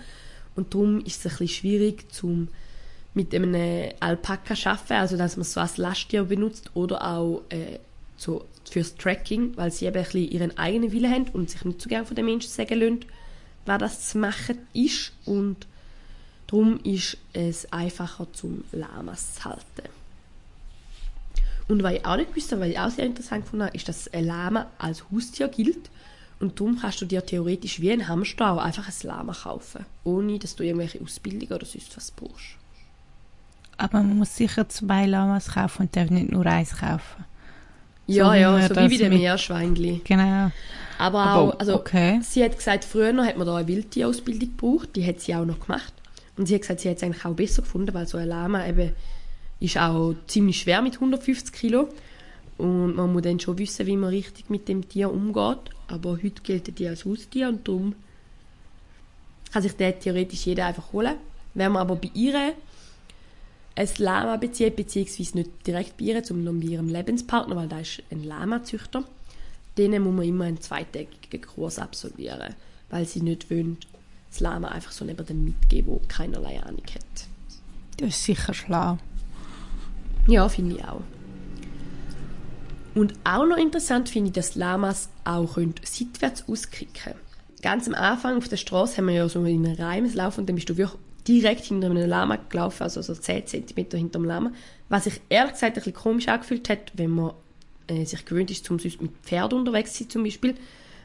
und 0.55 0.73
darum 0.73 1.03
ist 1.03 1.25
es 1.25 1.25
ein 1.25 1.29
bisschen 1.29 1.47
schwierig 1.49 2.11
zum 2.13 2.47
mit 3.15 3.33
einem 3.33 3.91
Alpaka 4.01 4.53
arbeiten, 4.69 4.93
also 4.93 5.17
dass 5.17 5.37
man 5.37 5.41
es 5.41 5.53
so 5.53 5.61
als 5.61 5.77
Lasttier 5.77 6.25
benutzt 6.25 6.69
oder 6.73 7.03
auch 7.03 7.41
äh, 7.49 7.79
so 8.17 8.45
fürs 8.69 8.95
Tracking, 8.95 9.55
weil 9.55 9.71
sie 9.71 9.85
eben 9.85 9.95
ein 9.95 10.03
bisschen 10.03 10.29
ihren 10.29 10.57
eigenen 10.57 10.91
Willen 10.91 11.11
haben 11.11 11.27
und 11.33 11.49
sich 11.49 11.63
nicht 11.63 11.81
so 11.81 11.89
gerne 11.89 12.05
von 12.05 12.15
den 12.15 12.25
Menschen 12.25 12.51
sagen 12.51 12.79
lassen, 12.79 13.05
was 13.65 13.79
das 13.79 14.09
zu 14.09 14.17
machen 14.17 14.57
ist 14.73 15.13
und 15.25 15.65
darum 16.47 16.79
ist 16.83 17.17
es 17.33 17.71
einfacher 17.71 18.27
zum 18.33 18.63
Lamas 18.71 19.35
zu 19.35 19.45
halten. 19.45 19.89
Und 21.67 21.81
was 21.81 21.93
ich 21.93 22.05
auch 22.05 22.17
nicht 22.17 22.51
habe, 22.51 22.61
was 22.61 22.69
ich 22.69 22.79
auch 22.79 22.91
sehr 22.91 23.05
interessant 23.05 23.47
fand, 23.47 23.73
ist, 23.73 23.87
dass 23.87 24.13
ein 24.13 24.25
Lama 24.25 24.69
als 24.77 25.03
Haustier 25.09 25.47
gilt 25.47 25.89
und 26.39 26.59
darum 26.59 26.77
kannst 26.79 27.01
du 27.01 27.05
dir 27.05 27.25
theoretisch 27.25 27.79
wie 27.79 27.91
ein 27.91 28.07
Hamster 28.07 28.51
auch 28.51 28.57
einfach 28.57 28.87
ein 28.87 29.07
Lama 29.07 29.33
kaufen, 29.33 29.85
ohne 30.03 30.37
dass 30.37 30.55
du 30.55 30.63
irgendwelche 30.63 31.01
Ausbildung 31.01 31.49
oder 31.49 31.65
sonst 31.65 31.95
was 31.95 32.11
brauchst. 32.11 32.57
Aber 33.85 34.01
man 34.01 34.17
muss 34.17 34.35
sicher 34.35 34.67
zwei 34.67 35.05
Lamas 35.05 35.49
kaufen 35.49 35.83
und 35.83 35.95
darf 35.95 36.09
nicht 36.09 36.31
nur 36.31 36.43
eins 36.47 36.75
kaufen. 36.77 37.23
Ja, 38.07 38.29
So 38.29 38.33
ja, 38.33 38.67
so 38.67 38.75
wie 38.75 38.97
bei 38.97 38.97
dem 38.97 39.13
Meerschweinli. 39.13 40.01
Genau. 40.03 40.51
Aber, 40.97 41.19
Aber 41.19 41.35
auch, 41.35 41.59
also, 41.59 41.75
okay. 41.75 42.19
sie 42.23 42.43
hat 42.43 42.57
gesagt, 42.57 42.83
früher 42.83 43.15
hat 43.23 43.37
man 43.37 43.45
da 43.45 43.57
eine 43.57 43.67
Wildtierausbildung 43.67 44.49
gebraucht, 44.57 44.89
die 44.95 45.05
hat 45.05 45.19
sie 45.19 45.35
auch 45.35 45.45
noch 45.45 45.59
gemacht. 45.59 45.93
Und 46.35 46.47
sie 46.47 46.55
hat 46.55 46.61
gesagt, 46.61 46.79
sie 46.79 46.89
hat 46.89 46.97
es 46.97 47.03
eigentlich 47.03 47.25
auch 47.25 47.35
besser 47.35 47.61
gefunden, 47.61 47.93
weil 47.93 48.07
so 48.07 48.17
ein 48.17 48.27
Lama 48.27 48.65
eben 48.67 48.91
ist 49.59 49.77
auch 49.77 50.15
ziemlich 50.25 50.59
schwer 50.61 50.81
mit 50.81 50.95
150 50.95 51.53
Kilo. 51.53 51.89
Und 52.57 52.95
man 52.95 53.13
muss 53.13 53.21
dann 53.21 53.39
schon 53.39 53.57
wissen, 53.59 53.85
wie 53.85 53.97
man 53.97 54.09
richtig 54.09 54.49
mit 54.49 54.67
dem 54.67 54.89
Tier 54.89 55.11
umgeht. 55.11 55.59
Aber 55.87 56.13
heute 56.13 56.41
gilt 56.41 56.79
die 56.79 56.87
als 56.87 57.05
Haustier 57.05 57.49
und 57.49 57.67
darum 57.67 57.93
kann 59.53 59.61
sich 59.61 59.75
den 59.75 59.99
theoretisch 59.99 60.47
jeder 60.47 60.65
einfach 60.65 60.91
holen. 60.91 61.15
Wenn 61.53 61.71
man 61.73 61.81
aber 61.83 61.95
bei 61.95 62.09
ihr 62.15 62.53
ein 63.75 63.89
Lama 63.97 64.37
bezieht, 64.37 64.75
beziehungsweise 64.75 65.37
nicht 65.37 65.67
direkt 65.67 65.99
ihr, 66.01 66.23
sondern 66.23 66.59
bei 66.59 66.67
ihrem 66.67 66.89
Lebenspartner, 66.89 67.55
weil 67.55 67.67
da 67.67 67.79
ist 67.79 68.01
ein 68.09 68.23
Lama-Züchter, 68.23 69.03
denen 69.77 70.03
muss 70.03 70.13
man 70.13 70.25
immer 70.25 70.45
einen 70.45 70.61
zweitägigen 70.61 71.41
Kurs 71.41 71.79
absolvieren, 71.79 72.55
weil 72.89 73.05
sie 73.05 73.21
nicht 73.21 73.49
wollen, 73.49 73.77
das 74.29 74.39
Lama 74.39 74.69
einfach 74.69 74.91
so 74.91 75.03
neben 75.05 75.25
dem 75.25 75.43
mitgeben, 75.43 75.91
wo 75.91 76.01
keinerlei 76.07 76.61
Ahnung 76.61 76.83
hat. 76.93 77.27
Das 77.97 78.09
ist 78.09 78.23
sicher 78.23 78.53
schlau. 78.53 78.97
Ja, 80.27 80.47
finde 80.49 80.75
ich 80.75 80.85
auch. 80.85 81.01
Und 82.95 83.13
auch 83.25 83.45
noch 83.45 83.57
interessant 83.57 84.07
finde 84.09 84.29
ich, 84.29 84.33
dass 84.33 84.55
Lamas 84.55 85.09
auch 85.25 85.55
können 85.55 85.75
seitwärts 85.83 86.47
auskicken 86.47 87.13
Ganz 87.61 87.87
am 87.87 87.95
Anfang 87.95 88.37
auf 88.37 88.47
der 88.47 88.57
Straße 88.57 88.97
haben 88.97 89.07
wir 89.07 89.15
ja 89.15 89.29
so 89.29 89.43
in 89.43 89.65
einem 89.65 89.75
Reims 89.75 90.13
laufen 90.13 90.41
und 90.41 90.49
dann 90.49 90.55
bist 90.55 90.69
du 90.69 90.77
wirklich 90.77 91.01
direkt 91.27 91.65
hinter 91.65 91.89
einem 91.89 92.07
Lama 92.07 92.37
gelaufen, 92.49 92.83
also 92.83 93.01
so 93.01 93.13
10 93.13 93.47
cm 93.47 93.75
hinter 93.75 94.19
dem 94.19 94.25
Lama. 94.25 94.51
Was 94.89 95.05
sich 95.05 95.21
ehrlich 95.29 95.53
gesagt 95.53 95.71
ein 95.71 95.75
bisschen 95.75 95.93
komisch 95.93 96.27
angefühlt 96.27 96.69
hat, 96.69 96.91
wenn 96.95 97.11
man 97.11 97.33
äh, 97.87 98.05
sich 98.05 98.25
gewöhnt 98.25 98.51
ist, 98.51 98.65
zum 98.65 98.79
sonst 98.79 99.01
mit 99.01 99.11
Pferd 99.23 99.53
unterwegs 99.53 99.93
zu 99.93 100.03
sein 100.03 100.09
zum 100.09 100.23
Beispiel, 100.23 100.55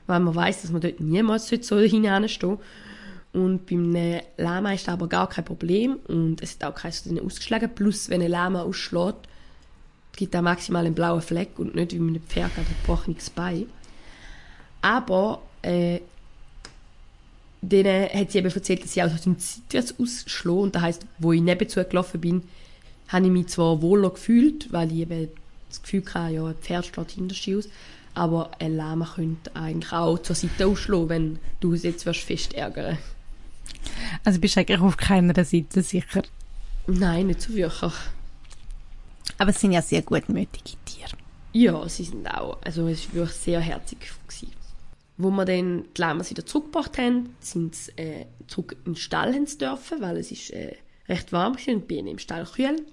weil 0.07 0.21
man 0.21 0.35
weiß, 0.35 0.63
dass 0.63 0.71
man 0.71 0.81
dort 0.81 1.01
niemals 1.01 1.49
so 1.49 1.79
hinstehen 1.79 2.59
und 3.33 3.67
beim 3.67 4.21
Lama 4.37 4.73
ist 4.73 4.89
das 4.89 4.95
aber 4.95 5.09
gar 5.09 5.29
kein 5.29 5.45
Problem 5.45 5.99
und 6.09 6.43
es 6.43 6.57
hat 6.57 6.65
auch 6.65 6.75
keins 6.75 7.01
von 7.01 7.21
ausgeschlagen. 7.21 7.71
Plus, 7.75 8.11
wenn 8.11 8.23
ein 8.23 8.31
Lama 8.31 8.63
ausschlägt, 8.63 9.29
gibt 10.17 10.35
er 10.35 10.43
maximal 10.43 10.85
einen 10.85 10.95
blauen 10.95 11.23
Fleck 11.23 11.59
und 11.59 11.75
nicht 11.75 11.93
wie 11.93 12.01
mit 12.01 12.17
einem 12.17 12.27
Pferd 12.27 12.51
ein 12.57 12.67
gebrochenes 12.67 13.31
Bein. 13.31 13.67
Aber 14.83 15.43
äh, 15.63 16.01
denen 17.63 18.09
hat 18.09 18.31
sie 18.31 18.39
eben 18.39 18.51
erzählt, 18.51 18.85
dass 18.85 18.95
sie 18.95 19.03
auch 19.03 19.11
so 19.11 19.35
seitwärts 19.37 19.95
ausschlagen 19.99 20.61
und 20.61 20.75
das 20.75 20.83
heisst, 20.83 21.07
wo 21.19 21.33
ich 21.33 21.43
nebenzu 21.43 21.83
gelaufen 21.85 22.21
bin, 22.21 22.43
habe 23.09 23.27
ich 23.27 23.33
mich 23.33 23.49
zwar 23.49 23.83
wohler 23.83 24.11
gefühlt, 24.11 24.73
weil 24.73 24.93
ich 24.93 24.99
eben 24.99 25.29
das 25.69 25.83
Gefühl 25.83 26.05
hatte, 26.15 26.35
ja, 26.35 26.47
ein 26.47 26.55
Pferd 26.55 26.87
steht 26.87 27.11
hinter 27.13 27.35
dir 27.35 27.59
aus, 27.59 27.69
aber 28.15 28.51
ein 28.59 28.77
Lama 28.77 29.09
könnte 29.15 29.55
eigentlich 29.55 29.93
auch 29.93 30.19
zur 30.19 30.37
Seite 30.37 30.67
ausschlagen, 30.67 31.09
wenn 31.09 31.39
du 31.61 31.75
es 31.75 31.83
jetzt 31.83 32.07
wirst 32.07 32.21
fest 32.21 32.55
ärgern 32.55 32.99
Also 34.25 34.41
bist 34.41 34.57
du 34.57 34.61
eigentlich 34.61 34.81
auf 34.81 34.97
keiner 34.97 35.45
Seite 35.45 35.83
sicher. 35.83 36.23
Nein, 36.87 37.29
nicht 37.29 37.43
so 37.43 37.55
wirklich. 37.55 37.93
Aber 39.39 39.51
es 39.51 39.61
sind 39.61 39.73
ja 39.73 39.83
sehr 39.83 40.03
gutmütige 40.03 40.77
Tiere. 40.85 41.17
Ja, 41.53 41.89
sie 41.89 42.05
sind 42.05 42.27
auch, 42.27 42.59
also 42.63 42.89
es 42.89 43.07
war 43.09 43.15
wirklich 43.15 43.37
sehr 43.37 43.61
herzig. 43.61 43.99
Gewesen. 44.01 44.60
Wo 45.23 45.31
wir 45.31 45.45
dann 45.45 45.85
die 45.95 46.01
Lamas 46.01 46.31
wieder 46.31 46.47
zurückgebracht 46.47 46.97
haben, 46.97 47.37
sind 47.41 47.75
sie 47.75 47.93
äh, 47.97 48.27
zurück 48.47 48.77
in 48.87 48.93
den 48.93 48.97
Stall 48.97 49.33
dürfen, 49.33 50.01
weil 50.01 50.17
es 50.17 50.31
ist 50.33 50.51
äh, 50.51 50.77
recht 51.09 51.31
warm 51.33 51.55
war 51.55 51.75
und 51.75 51.87
Bienen 51.87 52.09
im 52.09 52.19
Stall 52.19 52.47
kühl. 52.47 52.87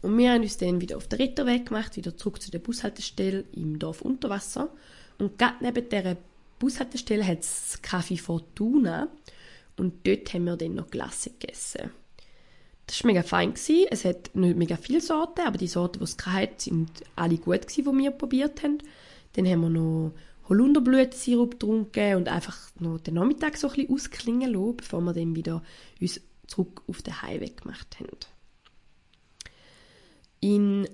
Und 0.00 0.16
wir 0.16 0.32
haben 0.32 0.42
uns 0.42 0.56
dann 0.56 0.80
wieder 0.80 0.96
auf 0.96 1.06
den 1.08 1.20
Ritterweg 1.20 1.66
gemacht, 1.66 1.96
wieder 1.96 2.16
zurück 2.16 2.40
zu 2.40 2.50
der 2.50 2.60
Bushaltestelle 2.60 3.44
im 3.52 3.78
Dorf 3.78 4.00
Unterwasser. 4.00 4.70
Und 5.18 5.38
gerade 5.38 5.56
neben 5.60 5.88
dieser 5.88 6.16
Bushaltestelle 6.58 7.26
hat 7.26 7.40
es 7.40 7.78
Café 7.82 8.18
Fortuna 8.18 9.08
und 9.76 10.06
dort 10.06 10.32
haben 10.32 10.44
wir 10.44 10.56
dann 10.56 10.74
noch 10.74 10.90
Glasse 10.90 11.30
gegessen. 11.30 11.90
Das 12.86 13.02
war 13.02 13.12
mega 13.12 13.22
fein. 13.22 13.54
Es 13.90 14.04
hat 14.04 14.34
nicht 14.34 14.56
mega 14.56 14.76
viele 14.76 15.00
Sorten, 15.00 15.42
aber 15.42 15.58
die 15.58 15.68
Sorten, 15.68 15.98
die 15.98 16.04
es 16.04 16.16
hatte, 16.24 16.64
sind 16.64 16.90
alle 17.16 17.36
gut 17.36 17.66
die 17.76 17.84
wir 17.84 18.10
probiert 18.10 18.62
haben. 18.62 18.78
Dann 19.34 19.46
haben 19.46 19.60
wir 19.60 19.70
noch 19.70 20.12
Holunderblütensirup 20.48 21.52
getrunken 21.52 22.16
und 22.16 22.28
einfach 22.28 22.58
noch 22.78 22.98
den 23.00 23.14
Nachmittag 23.14 23.56
so 23.56 23.68
ein 23.68 23.74
bisschen 23.74 23.94
ausklingen 23.94 24.52
lassen, 24.52 24.76
bevor 24.76 25.00
wir 25.00 25.12
dann 25.12 25.36
wieder 25.36 25.62
uns 26.00 26.20
zurück 26.46 26.82
auf 26.86 27.02
den 27.02 27.22
Heimweg 27.22 27.62
gemacht 27.62 27.98
haben. 28.00 28.18
In 30.40 30.88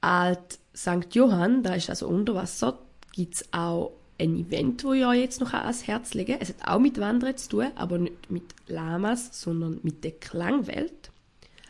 Alt 0.00 0.58
St. 0.74 1.14
Johann, 1.14 1.62
da 1.62 1.74
ist 1.74 1.90
also 1.90 2.08
unter 2.08 2.34
Wasser, 2.34 2.78
gibt 3.12 3.34
es 3.34 3.52
auch 3.52 3.92
ein 4.18 4.36
Event, 4.36 4.82
wo 4.84 4.92
ich 4.92 5.04
euch 5.04 5.20
jetzt 5.20 5.40
noch 5.40 5.52
ans 5.52 5.86
Herz 5.86 6.14
lege. 6.14 6.40
Es 6.40 6.48
hat 6.48 6.66
auch 6.66 6.80
mit 6.80 6.98
Wandern 6.98 7.36
zu 7.36 7.48
tun, 7.48 7.66
aber 7.76 7.98
nicht 7.98 8.30
mit 8.30 8.54
Lamas, 8.66 9.40
sondern 9.40 9.78
mit 9.82 10.02
der 10.02 10.12
Klangwelt. 10.12 11.10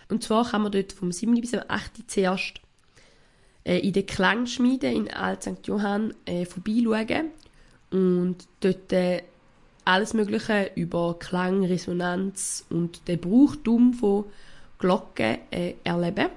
Und 0.08 0.22
zwar 0.22 0.48
kann 0.48 0.62
man 0.62 0.72
dort 0.72 0.92
vom 0.92 1.12
7. 1.12 1.40
bis 1.40 1.54
am 1.54 1.64
8. 1.68 2.10
zuerst 2.10 2.61
äh, 3.64 3.78
in 3.78 3.92
der 3.92 4.04
Klangschmiede 4.04 4.88
in 4.88 5.12
Alt 5.12 5.42
St. 5.42 5.66
Johann 5.66 6.14
äh, 6.26 6.44
vorbeischauen 6.44 7.30
und 7.90 8.36
dort 8.60 8.92
äh, 8.92 9.22
alles 9.84 10.14
Mögliche 10.14 10.70
über 10.76 11.18
Klang, 11.18 11.64
Resonanz 11.64 12.64
und 12.70 13.06
den 13.08 13.20
Brauchtum 13.20 13.94
von 13.94 14.24
Glocken 14.78 15.38
äh, 15.50 15.74
erleben. 15.84 16.28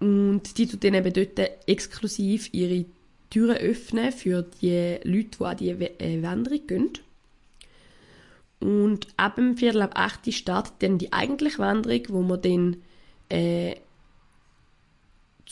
Und 0.00 0.58
die 0.58 0.66
tut 0.66 0.82
dann 0.84 0.94
eben 0.94 1.12
dort 1.12 1.38
exklusiv 1.66 2.48
ihre 2.52 2.84
Türen 3.30 3.56
öffnen 3.56 4.12
für 4.12 4.42
die 4.60 4.98
Leute, 5.04 5.38
die 5.38 5.44
an 5.44 5.56
die 5.56 5.80
We- 5.80 6.00
äh, 6.00 6.22
Wanderung 6.22 6.66
gehen. 6.66 6.90
Und 8.60 9.06
ab 9.16 9.36
dem 9.36 9.56
Viertel 9.56 9.82
ab 9.82 9.92
8 9.94 10.32
startet 10.32 10.74
dann 10.80 10.98
die 10.98 11.12
eigentliche 11.12 11.58
Wanderung, 11.58 12.02
wo 12.08 12.22
man 12.22 12.42
dann 12.42 12.76
äh, 13.28 13.76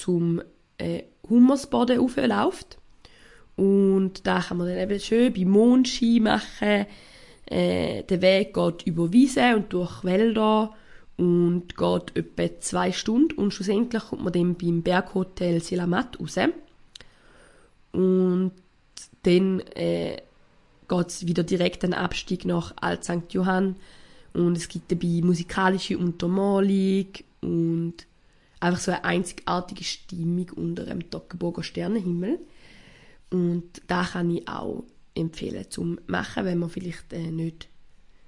zum 0.01 0.43
äh, 0.79 1.03
Hummersboden 1.29 1.99
raufläuft. 1.99 2.79
Und 3.57 4.27
da 4.27 4.41
kann 4.41 4.57
man 4.57 4.69
dann 4.69 4.79
eben 4.79 5.01
schön 5.01 5.33
bei 5.33 5.45
Mondschein 5.45 6.23
machen. 6.23 6.87
Äh, 7.47 8.05
der 8.05 8.23
Weg 8.23 8.55
geht 8.55 8.87
über 8.87 9.13
Wiesen 9.13 9.55
und 9.55 9.73
durch 9.73 10.05
Wälder 10.05 10.75
und 11.17 11.77
geht 11.77 12.17
etwa 12.17 12.61
zwei 12.61 12.93
Stunden 12.93 13.35
und 13.35 13.53
schlussendlich 13.53 14.03
kommt 14.05 14.25
man 14.25 14.33
dann 14.33 14.55
beim 14.55 14.83
Berghotel 14.83 15.61
Silamat 15.61 16.19
raus. 16.19 16.39
Und 17.93 18.53
dann 19.25 19.61
äh, 19.75 20.17
geht 20.89 21.09
es 21.09 21.27
wieder 21.27 21.43
direkt 21.43 21.85
einen 21.85 21.95
Abstieg 21.95 22.45
nach 22.47 22.73
Alt 22.81 23.05
St. 23.05 23.33
Johann 23.33 23.77
und 24.33 24.57
es 24.57 24.69
gibt 24.69 24.91
dabei 24.91 25.21
musikalische 25.23 25.99
Untermalung 25.99 27.09
und 27.43 27.95
einfach 28.61 28.81
so 28.81 28.91
eine 28.93 29.05
einzigartige 29.05 29.85
Stimmung 29.85 30.51
unter 30.51 30.87
einem 30.87 31.11
Toggenburger 31.11 31.63
Sternenhimmel. 31.63 32.39
Und 33.31 33.83
da 33.87 34.05
kann 34.05 34.31
ich 34.31 34.47
auch 34.49 34.85
empfehlen 35.15 35.65
zum 35.71 35.99
machen, 36.07 36.45
wenn 36.45 36.59
man 36.59 36.71
vielleicht 36.71 37.13
äh, 37.13 37.31
nicht 37.31 37.69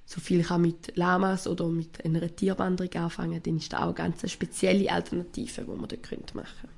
so 0.05 0.21
viel 0.21 0.43
kann 0.43 0.63
mit 0.63 0.97
Lamas 0.97 1.47
oder 1.47 1.69
mit 1.69 2.05
einer 2.05 2.35
Tierwanderung 2.35 2.93
anfangen, 2.95 3.43
dann 3.43 3.57
ist 3.57 3.73
da 3.73 3.79
auch 3.79 3.85
eine 3.85 3.95
ganz 3.95 4.31
spezielle 4.31 4.91
Alternative, 4.91 5.63
die 5.63 5.71
man 5.71 5.89
dort 5.89 6.35
machen 6.35 6.49
könnte. 6.59 6.69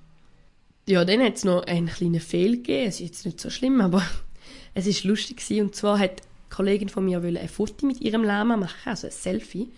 Ja, 0.87 1.05
dann 1.05 1.21
hat 1.21 1.37
es 1.37 1.45
noch 1.45 1.65
einen 1.65 1.89
kleinen 1.89 2.21
Fehl 2.21 2.57
gegeben. 2.57 2.89
Es 2.89 2.97
ist 2.97 3.07
jetzt 3.07 3.27
nicht 3.27 3.41
so 3.41 3.51
schlimm, 3.51 3.81
aber 3.81 4.03
Es 4.75 4.87
ist 4.87 5.05
lustig 5.05 5.39
gewesen, 5.39 5.67
und 5.67 5.75
zwar 5.77 5.99
hat 5.99 6.11
eine 6.11 6.21
Kollegin 6.51 6.89
von 6.89 7.05
mir 7.05 7.23
ein 7.23 7.49
Foto 7.49 7.87
mit 7.87 8.01
ihrem 8.01 8.25
Lama 8.25 8.57
machen, 8.57 8.89
also 8.89 9.07
ein 9.07 9.13
Selfie. 9.13 9.71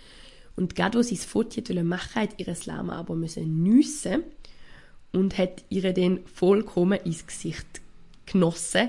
Und 0.56 0.74
gerade 0.74 0.98
wo 0.98 1.02
sie 1.02 1.16
das 1.16 1.24
Foto 1.24 1.60
machen, 1.84 2.22
hat 2.22 2.38
ihr 2.38 2.54
Lama 2.64 2.96
aber 2.96 3.14
müssen 3.14 3.62
nüssen 3.62 4.24
und 5.12 5.38
hat 5.38 5.64
ihr 5.68 5.92
dann 5.92 6.20
vollkommen 6.26 6.98
ins 7.04 7.26
Gesicht 7.26 7.66
genossen. 8.24 8.88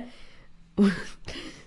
Und 0.75 0.93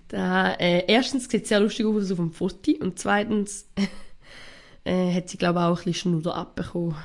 da, 0.08 0.54
äh, 0.54 0.84
erstens 0.86 1.28
sieht 1.28 1.42
es 1.42 1.48
sehr 1.50 1.60
lustig 1.60 1.86
aus 1.86 2.10
auf 2.10 2.16
dem 2.16 2.32
Foto 2.32 2.72
und 2.80 2.98
zweitens 2.98 3.68
äh, 4.84 5.14
hat 5.14 5.28
sie 5.28 5.36
glaube 5.36 5.60
ich 5.60 5.64
auch 5.64 5.78
ein 5.78 5.84
bisschen 5.84 5.94
Schnudder 5.94 6.34
abbekommen. 6.34 6.96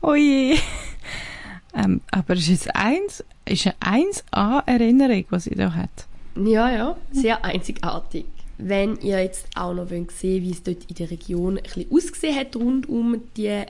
Oh 0.00 0.14
je. 0.14 0.56
Ähm, 1.74 2.00
aber 2.10 2.34
es 2.34 2.48
ist 2.48 2.74
eins, 2.74 3.24
ist 3.44 3.68
eine 3.80 4.06
1A-Erinnerung, 4.32 5.26
was 5.30 5.44
sie 5.44 5.54
da 5.54 5.74
hat. 5.74 6.06
Ja, 6.36 6.70
ja, 6.70 6.96
sehr 7.12 7.44
einzigartig. 7.44 8.24
Wenn 8.60 8.96
ihr 9.00 9.22
jetzt 9.22 9.46
auch 9.54 9.72
noch 9.72 9.88
wollt 9.88 10.10
sehen 10.10 10.42
wie 10.42 10.50
es 10.50 10.64
dort 10.64 10.84
in 10.88 10.96
der 10.96 11.12
Region 11.12 11.58
ein 11.58 11.62
bisschen 11.62 11.92
ausgesehen 11.92 12.36
hat 12.36 12.56
rund 12.56 12.88
um 12.88 13.22
die 13.36 13.62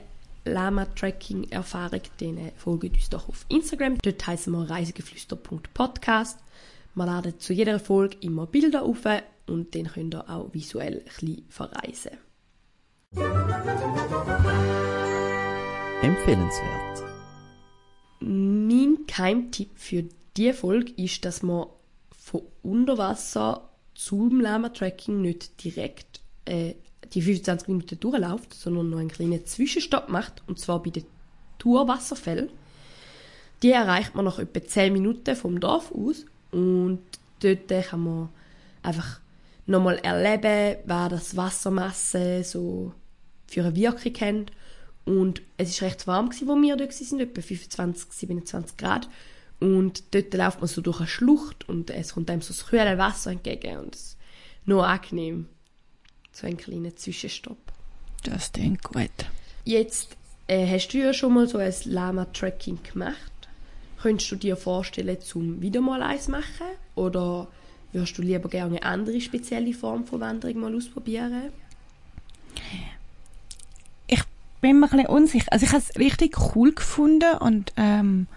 Lama-Tracking-Erfahrung, 0.45 2.01
dann 2.17 2.37
äh, 2.37 2.51
folgt 2.57 2.85
uns 2.85 3.09
doch 3.09 3.29
auf 3.29 3.45
Instagram. 3.49 3.99
Dort 4.01 4.25
heißen 4.25 4.51
wir 4.51 4.67
reisegeflüster.podcast. 4.67 6.39
Wir 6.95 7.05
laden 7.05 7.39
zu 7.39 7.53
jeder 7.53 7.79
Folge 7.79 8.17
immer 8.21 8.47
Bilder 8.47 8.81
auf 8.81 9.05
und 9.45 9.75
dann 9.75 9.85
könnt 9.85 10.15
ihr 10.15 10.27
auch 10.27 10.51
visuell 10.53 10.97
ein 10.97 11.03
bisschen 11.05 11.45
verreisen. 11.49 12.11
Empfehlenswert. 16.01 17.03
Mein 18.21 19.05
Keimtipp 19.07 19.69
für 19.75 20.05
diese 20.35 20.53
Folge 20.55 20.93
ist, 20.97 21.25
dass 21.25 21.43
man 21.43 21.67
von 22.17 22.41
Unterwasser 22.63 23.68
zum 23.99 24.39
Lama-Tracking 24.39 25.21
nicht 25.21 25.61
direkt 25.61 26.21
äh, 26.45 26.75
die 27.13 27.21
25 27.21 27.67
Minuten 27.67 27.99
durchläuft, 27.99 28.53
sondern 28.53 28.89
noch 28.89 28.99
einen 28.99 29.09
kleinen 29.09 29.45
Zwischenstopp 29.45 30.07
macht, 30.07 30.41
und 30.47 30.57
zwar 30.57 30.81
bei 30.81 30.89
den 30.89 31.03
Tour-Wasserfällen. 31.57 32.49
Die 33.61 33.71
erreicht 33.71 34.15
man 34.15 34.23
nach 34.23 34.39
etwa 34.39 34.63
10 34.63 34.93
Minuten 34.93 35.35
vom 35.35 35.59
Dorf 35.59 35.91
aus 35.91 36.25
und 36.51 37.01
dort 37.41 37.67
kann 37.89 38.03
man 38.03 38.29
einfach 38.83 39.19
nochmal 39.65 39.97
erleben, 39.97 40.77
was 40.85 41.09
das 41.09 41.35
Wassermasse 41.35 42.43
so 42.45 42.93
für 43.47 43.65
eine 43.65 43.75
Wirkung 43.75 44.13
hat. 44.13 44.51
Und 45.03 45.41
es 45.57 45.81
war 45.81 45.89
recht 45.89 46.07
warm, 46.07 46.29
wo 46.29 46.55
wir 46.55 46.77
dort 46.77 47.11
waren, 47.11 47.19
etwa 47.19 47.41
25, 47.41 48.13
27 48.13 48.77
Grad. 48.77 49.09
Und 49.59 50.15
dort 50.15 50.33
läuft 50.33 50.59
man 50.61 50.67
so 50.67 50.81
durch 50.81 50.99
eine 50.99 51.07
Schlucht 51.07 51.67
und 51.67 51.89
es 51.89 52.13
kommt 52.13 52.29
einem 52.29 52.41
so 52.41 52.53
das 52.53 52.67
kühle 52.67 52.97
Wasser 52.97 53.31
entgegen 53.31 53.77
und 53.77 53.95
es 53.95 54.01
ist 54.01 54.17
noch 54.65 54.83
angenehm. 54.83 55.47
So 56.31 56.47
ein 56.47 56.55
kleiner 56.55 56.95
Zwischenstopp. 56.95 57.57
Das 58.23 58.51
klingt 58.51 58.83
gut. 58.83 59.09
Jetzt 59.65 60.15
äh, 60.47 60.65
hast 60.65 60.89
du 60.89 60.99
ja 60.99 61.13
schon 61.13 61.33
mal 61.33 61.47
so 61.47 61.57
ein 61.57 61.73
Lama-Tracking 61.83 62.79
gemacht. 62.83 63.31
Könntest 64.01 64.31
du 64.31 64.35
dir 64.37 64.55
vorstellen, 64.55 65.19
zum 65.19 65.61
wieder 65.61 65.81
mal 65.81 66.01
eins 66.01 66.29
machen? 66.29 66.67
Oder 66.95 67.47
würdest 67.91 68.17
du 68.17 68.21
lieber 68.21 68.47
gerne 68.47 68.77
eine 68.77 68.83
andere 68.83 69.19
spezielle 69.19 69.73
Form 69.73 70.05
von 70.05 70.21
Wanderung 70.21 70.59
mal 70.59 70.75
ausprobieren? 70.75 71.51
Ich 74.07 74.21
bin 74.61 74.79
mir 74.79 74.87
ein 74.87 74.89
bisschen 74.89 75.07
unsicher. 75.07 75.51
Also 75.51 75.65
ich 75.65 75.71
habe 75.73 75.83
es 75.83 75.99
richtig 75.99 76.55
cool 76.55 76.73
gefunden 76.73 77.37
und 77.39 77.73
ähm, 77.75 78.27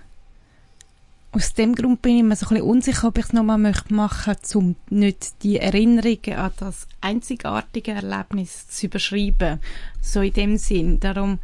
aus 1.32 1.54
dem 1.54 1.74
Grund 1.74 2.02
bin 2.02 2.18
ich 2.18 2.22
mir 2.22 2.36
so 2.36 2.46
ein 2.46 2.50
bisschen 2.50 2.68
unsicher, 2.68 3.08
ob 3.08 3.18
ich 3.18 3.24
es 3.24 3.32
nochmal 3.32 3.58
möchte 3.58 3.94
machen 3.94 4.34
möchte, 4.34 4.58
um 4.58 4.76
nicht 4.90 5.42
die 5.42 5.58
Erinnerungen 5.58 6.34
an 6.38 6.52
das 6.58 6.86
einzigartige 7.00 7.92
Erlebnis 7.92 8.68
zu 8.68 8.86
überschreiben. 8.86 9.58
So 10.02 10.20
in 10.20 10.34
dem 10.34 10.56
Sinn. 10.58 11.00
Darum, 11.00 11.38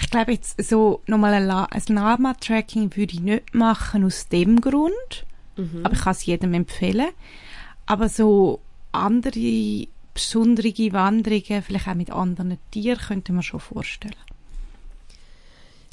ich 0.00 0.10
glaube 0.10 0.32
jetzt 0.32 0.60
so 0.62 1.02
nochmal 1.06 1.34
ein, 1.34 1.50
ein 1.50 1.82
Lama-Tracking 1.88 2.96
würde 2.96 3.14
ich 3.14 3.20
nicht 3.20 3.54
machen 3.54 4.04
aus 4.04 4.28
dem 4.28 4.60
Grund. 4.60 5.24
Aber 5.84 5.94
ich 5.94 6.00
kann 6.00 6.12
es 6.12 6.26
jedem 6.26 6.54
empfehlen. 6.54 7.08
Aber 7.86 8.08
so 8.08 8.60
andere 8.90 9.86
besondere 10.14 10.92
Wanderungen, 10.92 11.62
vielleicht 11.62 11.88
auch 11.88 11.94
mit 11.94 12.10
anderen 12.10 12.58
Tieren, 12.72 12.98
könnte 12.98 13.32
man 13.32 13.42
schon 13.44 13.60
vorstellen. 13.60 14.14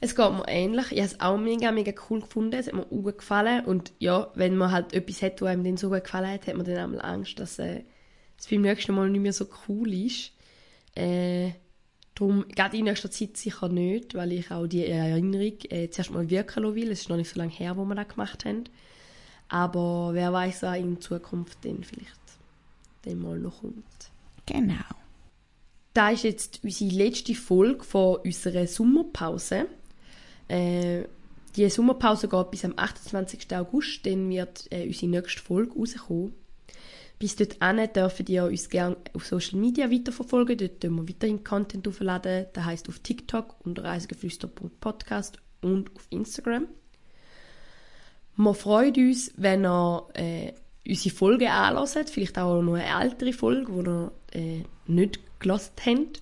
Es 0.06 0.16
geht 0.16 0.32
mir 0.32 0.48
ähnlich. 0.48 0.92
Ich 0.92 1.00
habe 1.00 1.08
es 1.08 1.20
auch 1.20 1.38
mega, 1.38 1.72
mega 1.72 1.92
cool 2.10 2.22
gefunden. 2.22 2.54
Es 2.54 2.68
hat 2.68 2.76
mir 2.76 2.86
gut 2.86 3.18
gefallen. 3.18 3.66
Und 3.66 3.92
ja, 3.98 4.32
wenn 4.36 4.56
man 4.56 4.72
halt 4.72 4.94
etwas 4.94 5.24
hat, 5.24 5.42
was 5.42 5.50
einem 5.50 5.64
dann 5.64 5.78
so 5.78 5.90
gut 5.90 6.04
gefallen 6.04 6.30
hat, 6.30 6.46
hat 6.46 6.56
man 6.56 6.64
dann 6.64 6.78
einmal 6.78 7.02
Angst, 7.02 7.40
dass 7.40 7.58
äh, 7.58 7.82
es 8.38 8.46
beim 8.48 8.62
nächsten 8.62 8.94
Mal 8.94 9.10
nicht 9.10 9.22
mehr 9.22 9.34
so 9.34 9.48
cool 9.68 9.92
ist. 9.92 10.32
Äh, 10.94 11.54
darum, 12.14 12.46
gerade 12.50 12.78
in 12.78 12.84
nächster 12.84 13.10
Zeit 13.10 13.36
sicher 13.36 13.68
nicht, 13.68 14.14
weil 14.14 14.32
ich 14.32 14.52
auch 14.52 14.68
die 14.68 14.86
Erinnerung 14.86 15.58
äh, 15.70 15.90
zuerst 15.90 16.12
mal 16.12 16.30
wirken 16.30 16.62
lassen 16.62 16.76
will. 16.76 16.92
Es 16.92 17.02
ist 17.02 17.10
noch 17.10 17.18
nicht 17.18 17.32
so 17.32 17.40
lange 17.40 17.52
her, 17.52 17.76
wo 17.76 17.84
wir 17.84 17.96
das 17.96 18.08
gemacht 18.08 18.46
haben. 18.46 18.66
Aber 19.50 20.12
wer 20.14 20.32
weiß, 20.32 20.62
was 20.62 20.78
in 20.78 21.02
Zukunft 21.02 21.58
dann 21.66 21.84
vielleicht 21.84 22.12
dann 23.02 23.20
mal 23.20 23.40
noch 23.40 23.62
kommt. 23.62 23.84
Genau. 24.46 24.84
Da 25.96 26.10
ist 26.10 26.26
jetzt 26.26 26.60
unsere 26.64 26.92
letzte 26.92 27.34
Folge 27.34 27.84
von 27.84 28.18
unserer 28.18 28.68
Sommerpause. 28.68 29.68
Äh, 30.48 31.04
die 31.56 31.70
Sommerpause 31.70 32.28
geht 32.28 32.52
bis 32.52 32.66
am 32.66 32.74
28. 32.76 33.56
August, 33.56 34.06
dann 34.06 34.30
wird 34.30 34.68
äh, 34.72 34.86
unsere 34.86 35.10
nächste 35.10 35.42
Folge 35.42 35.74
rauskommen. 35.74 36.34
Bis 37.18 37.38
dorthin 37.38 37.88
dürfen 37.96 38.26
ihr 38.28 38.44
uns 38.44 38.70
gerne 38.70 38.98
auf 39.14 39.26
Social 39.26 39.58
Media 39.58 39.90
weiterverfolgen. 39.90 40.58
Dort 40.58 40.82
tun 40.82 40.96
wir 40.98 41.08
weiterhin 41.08 41.46
Content 41.46 41.88
aufladen. 41.88 42.48
Das 42.52 42.66
heisst 42.66 42.90
auf 42.90 43.00
TikTok 43.00 43.56
unter 43.66 43.86
reisegeflüster.podcast 43.86 45.38
und 45.62 45.96
auf 45.96 46.08
Instagram. 46.10 46.68
Wir 48.36 48.54
freuen 48.54 48.94
uns, 48.96 49.32
wenn 49.38 49.66
ihr 49.66 50.08
äh, 50.14 50.54
unsere 50.86 51.16
Folge 51.16 51.50
anhört, 51.50 52.10
vielleicht 52.10 52.38
auch 52.38 52.62
noch 52.62 52.74
eine 52.74 53.02
ältere 53.02 53.32
Folge, 53.32 53.72
die 53.72 53.90
ihr 53.90 54.12
äh, 54.34 54.64
nicht 54.88 55.20
gelassen 55.40 55.72
habt. 55.86 56.22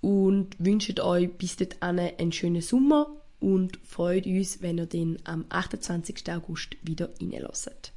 Und 0.00 0.56
wünschen 0.60 1.00
euch 1.00 1.30
bis 1.32 1.56
dahin 1.56 1.98
einen 1.98 2.32
schönen 2.32 2.62
Sommer 2.62 3.19
und 3.40 3.78
freut 3.82 4.26
uns, 4.26 4.62
wenn 4.62 4.78
ihr 4.78 4.86
dann 4.86 5.18
am 5.24 5.44
28. 5.48 6.30
August 6.30 6.76
wieder 6.82 7.10
reinlässt. 7.20 7.92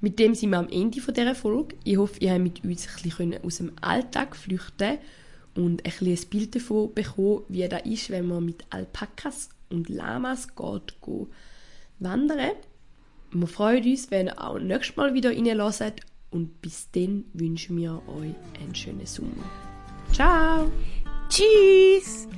Mit 0.00 0.18
dem 0.18 0.34
sind 0.34 0.50
wir 0.50 0.58
am 0.58 0.68
Ende 0.68 1.00
dieser 1.00 1.34
Folge. 1.34 1.76
Ich 1.84 1.96
hoffe, 1.96 2.18
ihr 2.20 2.32
habt 2.32 2.42
mit 2.42 2.64
uns 2.64 2.88
ein 2.88 3.02
bisschen 3.02 3.44
aus 3.44 3.58
dem 3.58 3.72
Alltag 3.80 4.34
flüchten 4.34 4.98
und 5.54 5.84
ein, 5.84 5.92
bisschen 5.92 6.08
ein 6.08 6.28
Bild 6.30 6.56
davon 6.56 6.94
bekommen, 6.94 7.44
wie 7.48 7.68
das 7.68 7.84
ist, 7.84 8.10
wenn 8.10 8.26
man 8.26 8.44
mit 8.44 8.64
Alpakas 8.70 9.50
und 9.70 9.88
Lamas 9.88 10.48
geht, 10.56 10.96
geht 11.00 11.28
wandern. 12.00 12.52
Wir 13.30 13.46
freuen 13.46 13.84
uns, 13.84 14.10
wenn 14.10 14.26
ihr 14.26 14.42
auch 14.42 14.58
nächstes 14.58 14.96
Mal 14.96 15.14
wieder 15.14 15.30
reinlässt 15.30 15.84
und 16.30 16.60
bis 16.62 16.90
dann 16.90 17.24
wünschen 17.32 17.76
wir 17.76 18.02
euch 18.08 18.34
einen 18.60 18.74
schönen 18.74 19.06
Sommer. 19.06 19.44
Ciao! 20.12 20.70
Tschüss! 21.28 22.28